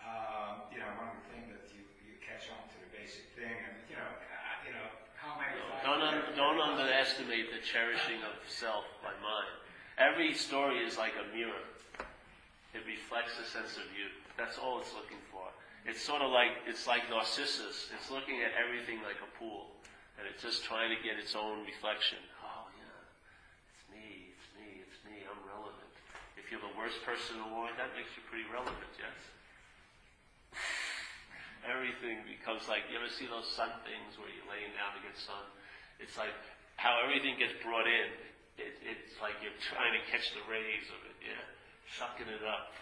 [0.00, 3.52] um, you know, one would think that you, you catch on to the basic thing,
[3.52, 4.88] and you know, uh, you know,
[5.20, 9.54] how many times Don't, un- don't underestimate cherishing of self by mind.
[10.00, 11.64] Every story is like a mirror.
[12.72, 14.08] It reflects a sense of you.
[14.38, 15.44] That's all it's looking for.
[15.84, 17.92] It's sort of like it's like Narcissus.
[17.92, 19.72] It's looking at everything like a pool,
[20.16, 22.20] and it's just trying to get its own reflection.
[22.40, 23.00] Oh yeah,
[23.72, 25.24] it's me, it's me, it's me.
[25.24, 25.92] I'm relevant.
[26.36, 29.18] If you're the worst person in the world, that makes you pretty relevant, yes.
[31.68, 35.16] everything becomes like you ever see those sun things where you're laying down to get
[35.16, 35.44] sun?
[36.00, 36.32] It's like
[36.80, 38.08] how everything gets brought in.
[38.56, 41.44] It, it's like you're trying to catch the rays of it, yeah,
[42.00, 42.72] sucking it up.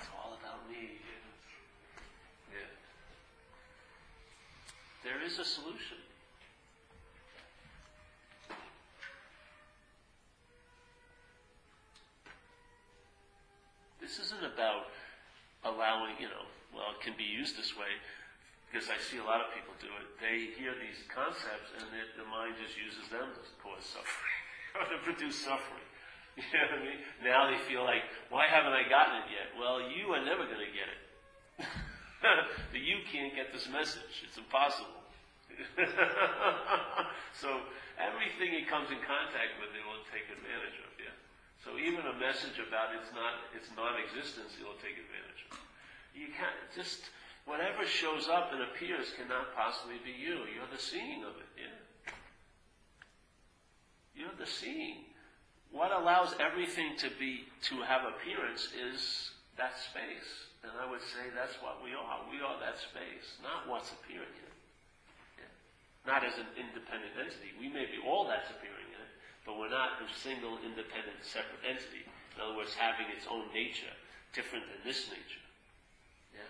[0.00, 0.96] It's all about me.
[0.96, 2.56] Yeah.
[2.56, 2.72] yeah.
[5.04, 6.00] There is a solution.
[14.00, 14.88] This isn't about
[15.64, 18.00] allowing, you know, well, it can be used this way
[18.72, 20.16] because I see a lot of people do it.
[20.16, 24.40] They hear these concepts and the mind just uses them to cause suffering
[24.80, 25.84] or to produce suffering.
[26.32, 27.00] You know what I mean?
[27.20, 29.52] Now they feel like, why haven't I gotten it yet?
[29.52, 31.00] Well, you are never going to get it.
[32.72, 34.24] the you can't get this message.
[34.24, 35.04] It's impossible.
[37.36, 37.60] so
[38.00, 40.88] everything he comes in contact with, he will take advantage of.
[40.96, 41.12] Yeah.
[41.60, 45.60] So even a message about its not its non-existence, he'll take advantage of.
[46.16, 47.12] You can't just
[47.44, 50.46] whatever shows up and appears cannot possibly be you.
[50.54, 51.50] You're the seeing of it.
[51.56, 51.78] Yeah.
[54.14, 55.08] You're the seeing.
[55.70, 60.52] What allows everything to be to have appearance is that space.
[60.62, 62.22] And I would say that's what we are.
[62.30, 64.30] We are that space, not what's appearing.
[64.30, 64.56] In it.
[65.42, 65.50] Yeah.
[66.06, 67.50] not as an independent entity.
[67.58, 69.12] We may be all that's appearing in it,
[69.42, 72.06] but we're not a single, independent, separate entity.
[72.36, 73.90] In other words, having its own nature,
[74.32, 75.42] different than this nature.
[76.32, 76.46] Yeah.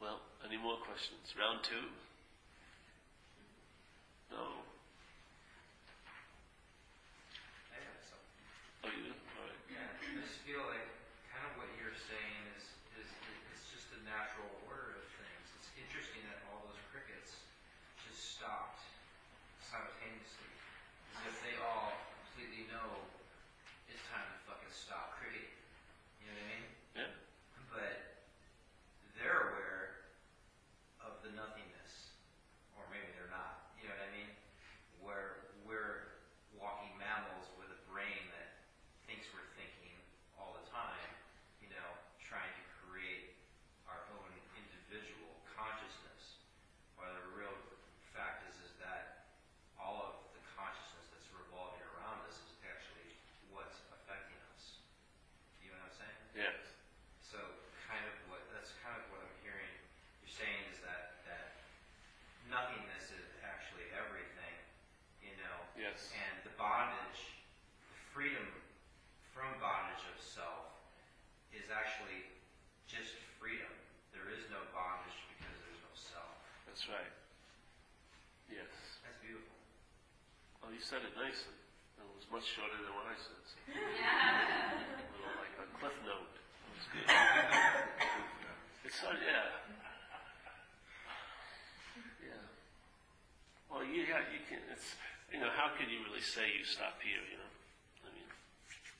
[0.00, 1.26] Well, any more questions?
[1.34, 1.90] Round two?
[4.30, 4.62] No.
[7.74, 8.46] I have something.
[8.86, 9.14] Oh, you do?
[9.34, 9.58] All right.
[9.74, 10.86] Yeah, I just feel like
[11.34, 12.62] kind of what you're saying is,
[13.02, 15.46] is it's just the natural order of things.
[15.58, 17.42] It's interesting that all those crickets
[18.06, 18.86] just stopped
[19.66, 20.46] simultaneously.
[21.18, 21.90] As if they all
[22.22, 23.02] completely know
[23.90, 25.58] it's time to fucking stop cricketing.
[26.22, 26.66] You know what I mean?
[26.94, 27.10] Yeah.
[27.66, 28.22] But
[29.18, 29.74] they're aware
[31.04, 32.16] of the nothingness.
[32.80, 33.76] Or maybe they're not.
[33.76, 34.30] You know what I mean?
[35.04, 36.16] Where we're
[36.56, 38.64] walking mammals with a brain that
[39.04, 39.92] thinks we're thinking
[40.40, 41.12] all the time,
[41.60, 41.88] you know,
[42.24, 43.36] trying to create
[43.84, 46.40] our own individual consciousness.
[46.96, 47.52] While the real
[48.16, 49.28] fact is, is that
[49.76, 53.12] all of the consciousness that's revolving around us is actually
[53.52, 54.80] what's affecting us.
[55.60, 56.20] You know what I'm saying?
[56.32, 56.56] Yes.
[57.20, 57.36] So
[57.84, 59.68] kind of what that's kind of what I'm hearing
[60.24, 61.60] you're saying is that that
[62.48, 64.56] nothingness is actually everything,
[65.20, 65.56] you know.
[65.76, 66.12] Yes.
[66.14, 67.20] And the bondage,
[67.90, 68.46] the freedom
[69.34, 70.70] from bondage of self
[71.50, 72.24] is actually
[72.86, 73.70] just freedom.
[74.14, 76.36] There is no bondage because there's no self.
[76.84, 77.16] That's right.
[78.52, 78.68] Yes.
[79.00, 79.56] That's beautiful.
[80.60, 81.56] Well, you said it nicely.
[81.96, 83.40] It was much shorter than what I said.
[83.40, 83.56] So.
[83.72, 86.28] a little like a cliff note.
[86.36, 87.08] It was good.
[88.84, 89.64] it's so, yeah.
[92.20, 92.44] Yeah.
[93.72, 95.00] Well, you got, you can, it's,
[95.32, 97.52] you know, how can you really say you stop here, you know?
[98.04, 98.28] I mean,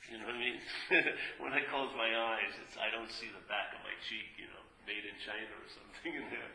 [0.08, 0.56] you know what I mean?
[1.44, 4.48] when I close my eyes, it's, I don't see the back of my cheek, you
[4.48, 6.48] know, made in China or something in there.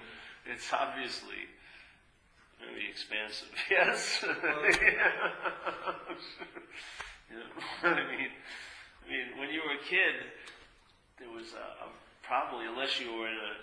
[0.46, 1.48] It's obviously
[2.60, 3.50] very expansive.
[3.72, 4.20] Yes.
[7.30, 7.50] you know,
[7.84, 10.16] I mean, I mean, when you were a kid,
[11.20, 11.88] there was a, a
[12.24, 13.54] probably, unless you were in a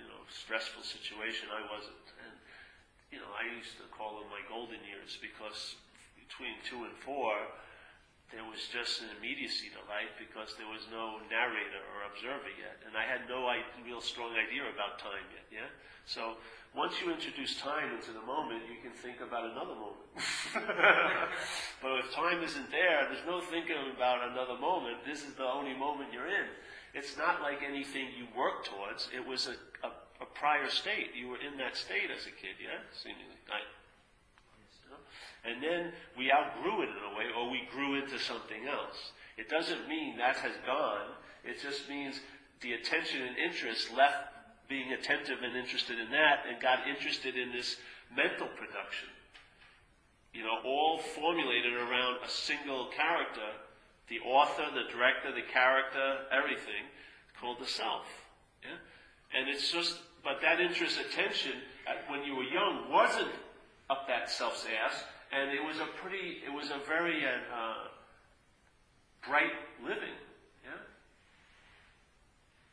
[0.00, 2.06] you know stressful situation, I wasn't.
[2.22, 2.34] And
[3.10, 5.76] you know, I used to call them my golden years because
[6.18, 7.34] between two and four,
[8.34, 12.82] there was just an immediacy to life because there was no narrator or observer yet,
[12.82, 13.46] and I had no
[13.86, 15.46] real strong idea about time yet.
[15.50, 15.70] Yeah,
[16.06, 16.34] so
[16.74, 20.10] once you introduce time into the moment, you can think about another moment.
[21.82, 25.06] but if time isn't there, there's no thinking about another moment.
[25.06, 26.50] This is the only moment you're in.
[26.94, 29.08] It's not like anything you work towards.
[29.14, 29.56] It was a,
[29.86, 31.14] a, a prior state.
[31.14, 33.36] You were in that state as a kid, yeah, seemingly.
[33.52, 33.60] I?
[35.46, 39.12] And then we outgrew it in a way, or we grew into something else.
[39.36, 41.14] It doesn't mean that has gone.
[41.44, 42.20] It just means
[42.60, 44.16] the attention and interest left
[44.68, 47.76] being attentive and interested in that and got interested in this
[48.14, 49.08] mental production.
[50.32, 53.54] You know, all formulated around a single character,
[54.08, 56.90] the author, the director, the character, everything,
[57.40, 58.04] called the self.
[58.62, 59.38] Yeah?
[59.38, 61.52] And it's just, but that interest attention
[62.08, 63.30] when you were young wasn't
[63.88, 67.88] up that self's ass, and it was a pretty, it was a very uh,
[69.26, 69.52] bright
[69.82, 70.16] living.
[70.64, 70.82] Yeah?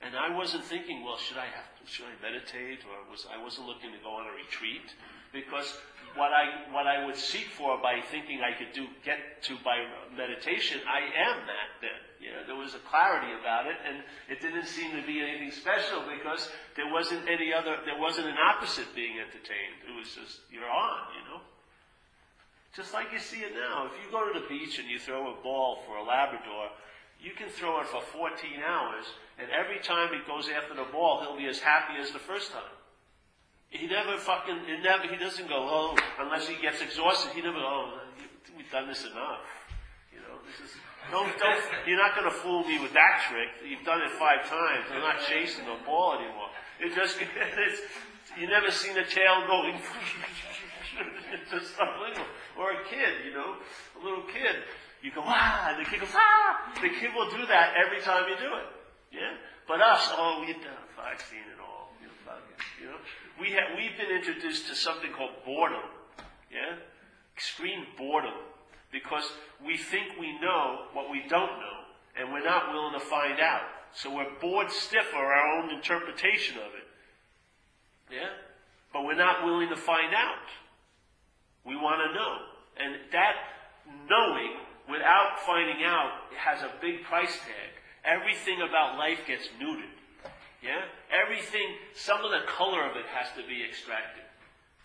[0.06, 3.68] And I wasn't thinking, well, should I have, should I meditate, or was I wasn't
[3.68, 4.86] looking to go on a retreat,
[5.32, 5.74] because
[6.16, 9.82] what I what I would seek for by thinking I could do get to by
[10.16, 12.02] meditation, I am that then.
[12.22, 16.06] Yeah, there was a clarity about it, and it didn't seem to be anything special
[16.08, 19.82] because there wasn't any other, there wasn't an opposite being entertained.
[19.90, 21.42] It was just you're on, you know.
[22.76, 23.86] Just like you see it now.
[23.86, 26.70] If you go to the beach and you throw a ball for a Labrador,
[27.22, 28.34] you can throw it for 14
[28.66, 29.06] hours,
[29.38, 32.52] and every time he goes after the ball, he'll be as happy as the first
[32.52, 32.76] time.
[33.70, 37.58] He never fucking, he never, he doesn't go, oh, unless he gets exhausted, he never,
[37.58, 38.02] oh,
[38.58, 39.46] we've done this enough.
[40.12, 40.76] You know, this is,
[41.12, 43.50] don't, don't, you're not gonna fool me with that trick.
[43.68, 44.86] You've done it five times.
[44.92, 46.50] I'm not chasing the ball anymore.
[46.80, 47.18] It just,
[47.58, 47.82] it's,
[48.40, 49.78] you never seen a tail going,
[51.52, 52.26] just unbelievable.
[52.58, 53.56] Or a kid, you know,
[54.00, 54.64] a little kid.
[55.02, 56.72] You go, ah, and the kid goes, ah!
[56.82, 58.70] The kid will do that every time you do it.
[59.12, 59.36] Yeah?
[59.68, 61.92] But us, oh, we've done, I've seen it all.
[62.80, 62.98] You know?
[63.40, 65.84] We have, we've been introduced to something called boredom.
[66.52, 66.78] Yeah?
[67.36, 68.34] Extreme boredom.
[68.92, 69.24] Because
[69.66, 71.80] we think we know what we don't know,
[72.20, 73.64] and we're not willing to find out.
[73.96, 78.16] So we're bored stiff for our own interpretation of it.
[78.16, 78.30] Yeah?
[78.92, 80.48] But we're not willing to find out.
[81.66, 82.34] We want to know.
[82.78, 83.36] And that
[84.10, 84.58] knowing
[84.90, 87.72] without finding out has a big price tag.
[88.04, 89.94] Everything about life gets neutered.
[90.62, 90.84] Yeah?
[91.12, 94.24] Everything, some of the color of it has to be extracted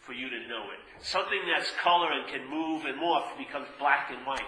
[0.02, 0.80] for you to know it.
[1.04, 4.40] Something that's color and can move and morph becomes black and white.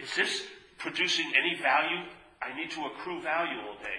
[0.00, 0.44] Is this
[0.78, 2.06] producing any value?
[2.42, 3.98] I need to accrue value all day.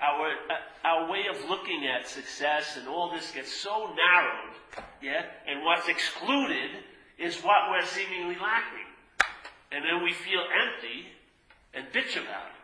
[0.00, 4.54] Our, uh, our way of looking at success and all this gets so narrowed,
[5.02, 6.70] yeah, and what's excluded
[7.18, 8.86] is what we're seemingly lacking.
[9.72, 11.06] And then we feel empty
[11.74, 12.58] and bitch about it.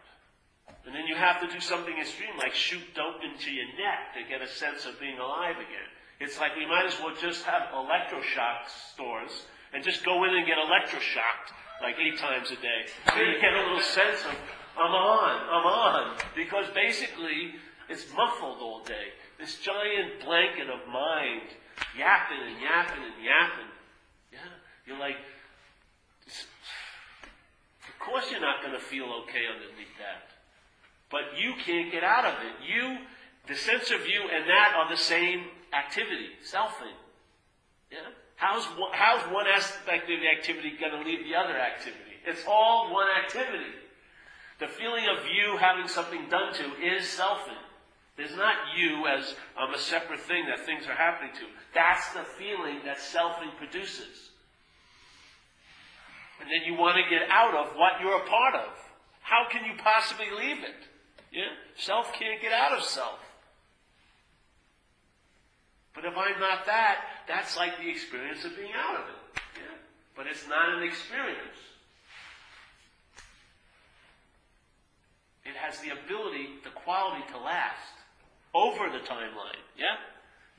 [0.87, 4.28] And then you have to do something extreme like shoot dope into your neck to
[4.28, 5.91] get a sense of being alive again.
[6.20, 9.32] It's like we might as well just have electroshock stores
[9.72, 11.51] and just go in and get electroshocked
[11.82, 12.87] like eight times a day.
[13.12, 14.37] So you get a little sense of,
[14.77, 16.16] I'm on, I'm on.
[16.35, 17.55] Because basically,
[17.89, 19.12] it's muffled all day.
[19.39, 21.43] This giant blanket of mind,
[21.97, 23.70] yapping and yapping and yapping.
[24.33, 24.39] Yeah?
[24.87, 25.16] You're like,
[26.27, 30.31] of course you're not going to feel okay underneath that.
[31.11, 32.55] But you can't get out of it.
[32.66, 32.99] You,
[33.47, 36.97] the sense of you and that are the same activity, selfing.
[37.91, 37.99] Yeah?
[38.37, 42.18] How's one, how's one aspect of the activity going to leave the other activity?
[42.27, 43.72] It's all one activity.
[44.61, 47.59] The feeling of you having something done to is selfing.
[48.17, 51.47] There's not you as um, a separate thing that things are happening to.
[51.75, 54.31] That's the feeling that selfing produces.
[56.41, 58.71] And then you want to get out of what you're a part of.
[59.21, 60.87] How can you possibly leave it?
[61.33, 61.51] Yeah?
[61.77, 63.19] Self can't get out of self.
[65.95, 69.41] But if I'm not that, that's like the experience of being out of it.
[69.57, 69.77] Yeah?
[70.17, 71.59] But it's not an experience.
[75.45, 77.95] It has the ability, the quality to last
[78.55, 79.61] over the timeline.
[79.76, 79.97] Yeah?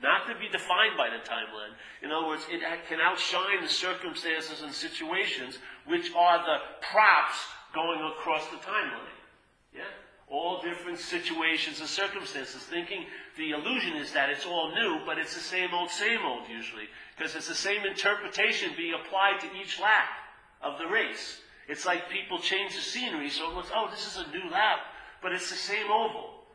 [0.00, 1.74] Not to be defined by the timeline.
[2.02, 7.38] In other words, it can outshine the circumstances and situations which are the props
[7.74, 9.18] going across the timeline.
[9.74, 9.90] Yeah?
[10.28, 13.06] All different situations and circumstances, thinking
[13.38, 16.88] the illusion is that it's all new, but it's the same old, same old usually.
[17.16, 20.08] Because it's the same interpretation being applied to each lap
[20.62, 21.40] of the race.
[21.68, 24.86] It's like people change the scenery, so it looks, oh, this is a new lap,
[25.22, 26.46] but it's the same oval.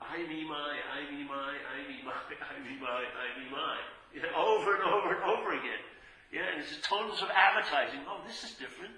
[0.00, 2.12] I me my, I me my, I me my,
[2.50, 3.78] I me my, I me my.
[4.14, 5.82] Know, over and over and over again.
[6.32, 8.00] Yeah, and it's tons of advertising.
[8.08, 8.94] Oh, this is different.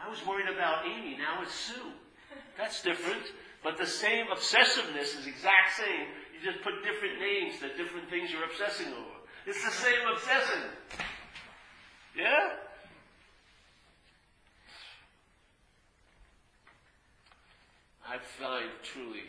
[0.00, 1.92] I was worried about Amy, now it's Sue.
[2.56, 3.22] That's different.
[3.62, 6.08] But the same obsessiveness is exact same.
[6.34, 9.16] You just put different names to different things you're obsessing over.
[9.46, 10.64] It's the same obsessing.
[12.16, 12.56] Yeah?
[18.12, 19.24] I find truly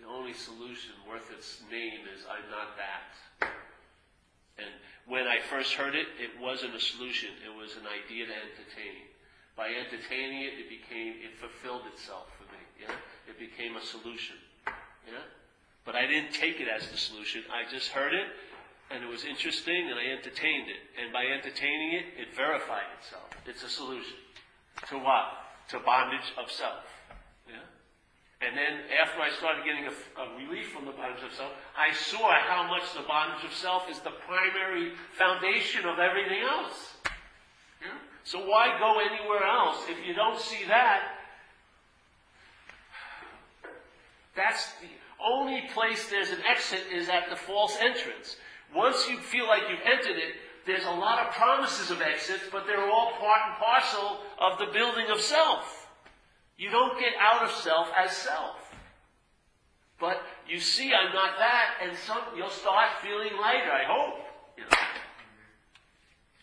[0.00, 3.52] the only solution worth its name is I'm not that.
[4.56, 4.72] And
[5.04, 7.36] when I first heard it, it wasn't a solution.
[7.44, 9.04] It was an idea to entertain.
[9.60, 12.64] By entertaining it, it became, it fulfilled itself for me.
[12.80, 12.96] Yeah?
[13.28, 14.36] It became a solution.
[15.04, 15.28] Yeah?
[15.84, 17.44] But I didn't take it as the solution.
[17.52, 18.32] I just heard it,
[18.88, 20.80] and it was interesting, and I entertained it.
[20.96, 23.28] And by entertaining it, it verified itself.
[23.44, 24.16] It's a solution.
[24.88, 25.44] To what?
[25.76, 26.80] To bondage of self.
[28.42, 31.94] And then after I started getting a, a, relief from the bondage of self, I
[31.94, 36.96] saw how much the bondage of self is the primary foundation of everything else.
[37.80, 37.96] Yeah?
[38.24, 41.16] So why go anywhere else if you don't see that?
[44.36, 44.92] That's the
[45.24, 48.36] only place there's an exit is at the false entrance.
[48.74, 50.34] Once you feel like you've entered it,
[50.66, 54.66] there's a lot of promises of exits, but they're all part and parcel of the
[54.74, 55.75] building of self.
[56.58, 58.56] You don't get out of self as self.
[60.00, 64.20] But you see, I'm not that, and some, you'll start feeling lighter, I hope.
[64.56, 64.76] You know.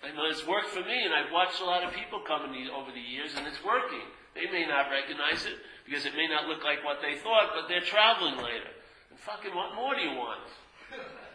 [0.04, 2.46] I know uh, it's worked for me, and I've watched a lot of people come
[2.46, 4.04] in these, over the years, and it's working.
[4.36, 7.70] They may not recognize it, because it may not look like what they thought, but
[7.70, 8.74] they're traveling later.
[9.10, 10.50] And fucking what more do you want?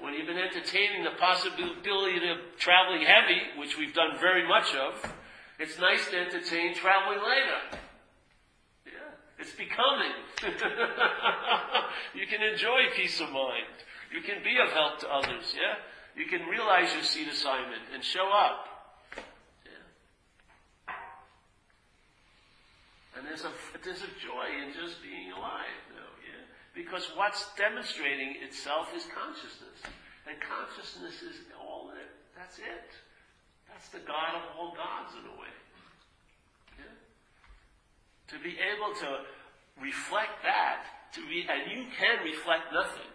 [0.01, 4.95] When you've been entertaining the possibility of traveling heavy, which we've done very much of,
[5.59, 7.78] it's nice to entertain traveling later.
[9.39, 10.13] It's becoming.
[12.15, 13.71] you can enjoy peace of mind.
[14.13, 15.79] You can be of help to others, yeah?
[16.17, 18.67] You can realize your seed assignment and show up.
[19.63, 20.93] Yeah?
[23.17, 23.53] And there's a,
[23.85, 26.43] there's a joy in just being alive, know, yeah?
[26.75, 29.79] Because what's demonstrating itself is consciousness.
[30.27, 32.11] And consciousness is all it.
[32.37, 32.91] That's it.
[33.71, 35.53] That's the God of all gods in a way.
[38.29, 39.21] To be able to
[39.81, 43.11] reflect that to be, and you can reflect nothing.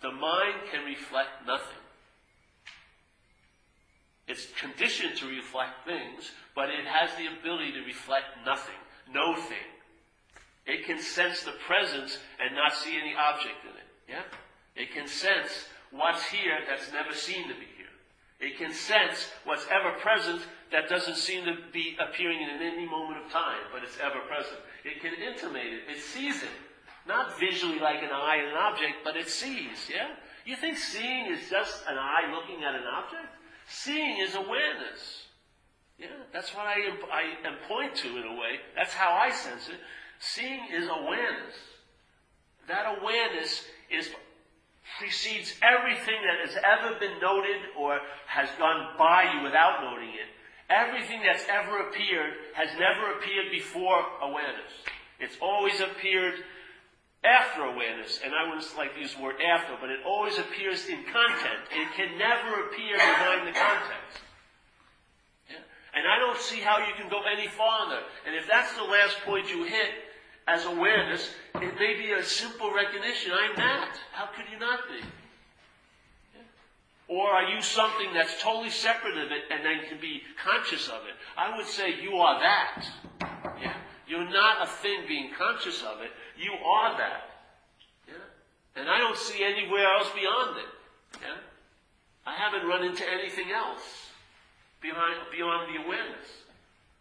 [0.00, 1.84] The mind can reflect nothing.
[4.26, 8.80] It's conditioned to reflect things, but it has the ability to reflect nothing,
[9.12, 9.68] no thing.
[10.66, 13.88] It can sense the presence and not see any object in it.
[14.08, 14.22] Yeah?
[14.82, 17.73] It can sense what's here that's never seen to be.
[18.44, 23.24] It can sense what's ever present that doesn't seem to be appearing in any moment
[23.24, 24.60] of time, but it's ever present.
[24.84, 25.96] It can intimate it.
[25.96, 26.50] It sees it.
[27.06, 30.08] Not visually like an eye and an object, but it sees, yeah?
[30.44, 33.32] You think seeing is just an eye looking at an object?
[33.66, 35.24] Seeing is awareness.
[35.98, 38.60] Yeah, that's what I, I am point to in a way.
[38.76, 39.80] That's how I sense it.
[40.18, 41.54] Seeing is awareness.
[42.68, 44.10] That awareness is
[44.98, 50.28] precedes everything that has ever been noted or has gone by you without noting it.
[50.70, 54.72] Everything that's ever appeared has never appeared before awareness.
[55.20, 56.34] It's always appeared
[57.24, 60.86] after awareness, and I wouldn't like to use the word after, but it always appears
[60.86, 61.64] in content.
[61.72, 64.20] It can never appear behind the context.
[65.48, 65.64] Yeah?
[65.96, 68.00] And I don't see how you can go any farther.
[68.26, 70.03] And if that's the last point you hit
[70.46, 73.32] as awareness, it may be a simple recognition.
[73.32, 73.96] I'm that.
[74.12, 75.06] How could you not be?
[77.06, 81.02] Or are you something that's totally separate of it and then can be conscious of
[81.06, 81.14] it?
[81.36, 82.84] I would say you are that.
[83.60, 83.74] Yeah?
[84.06, 86.10] You're not a thing being conscious of it.
[86.38, 87.22] You are that.
[88.08, 88.14] Yeah?
[88.76, 91.20] And I don't see anywhere else beyond it.
[91.20, 91.36] Yeah?
[92.26, 94.08] I haven't run into anything else
[94.80, 96.26] behind, beyond the awareness.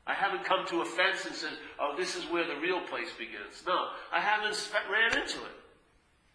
[0.05, 3.09] I haven't come to a fence and said, oh, this is where the real place
[3.17, 3.63] begins.
[3.65, 4.57] No, I haven't
[4.91, 5.55] ran into it.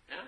[0.09, 0.25] Yeah?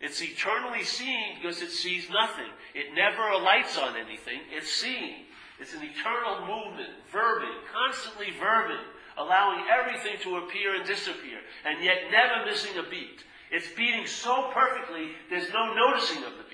[0.00, 2.50] It's eternally seeing because it sees nothing.
[2.74, 4.40] It never alights on anything.
[4.50, 5.24] It's seeing.
[5.60, 8.82] It's an eternal movement, verbing, constantly verbing,
[9.16, 13.22] allowing everything to appear and disappear, and yet never missing a beat.
[13.50, 16.53] It's beating so perfectly, there's no noticing of the beat.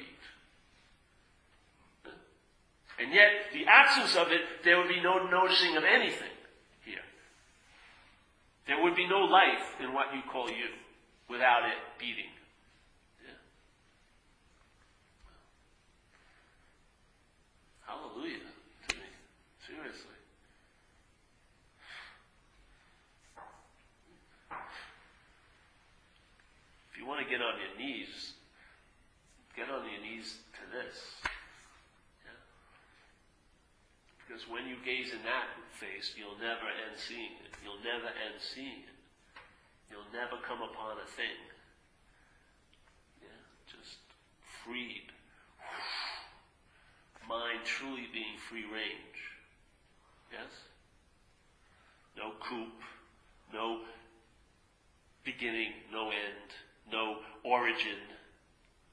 [3.00, 6.28] And yet, the absence of it, there would be no noticing of anything
[6.84, 7.00] here.
[8.66, 10.66] There would be no life in what you call you
[11.30, 12.30] without it beating.
[13.24, 13.32] Yeah.
[17.86, 18.38] Hallelujah
[18.88, 19.02] to me.
[19.66, 20.18] Seriously.
[26.92, 28.34] If you want to get on your knees,
[29.56, 30.96] get on your knees to this.
[32.24, 32.36] Yeah.
[34.30, 37.50] Because when you gaze in that face, you'll never end seeing it.
[37.64, 38.94] You'll never end seeing it.
[39.90, 41.34] You'll never come upon a thing.
[43.20, 43.98] Yeah, just
[44.62, 45.10] freed.
[47.28, 49.18] Mind truly being free range.
[50.30, 50.52] Yes?
[52.16, 52.78] No coop,
[53.52, 53.80] no
[55.24, 56.54] beginning, no end,
[56.92, 57.98] no origin,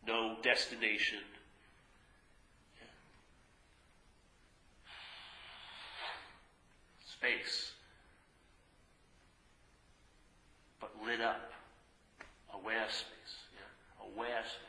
[0.07, 1.19] no destination.
[7.17, 7.71] Space.
[10.79, 11.51] But lit up.
[12.53, 13.33] Aware space.
[13.55, 14.13] Yeah?
[14.13, 14.66] Aware space.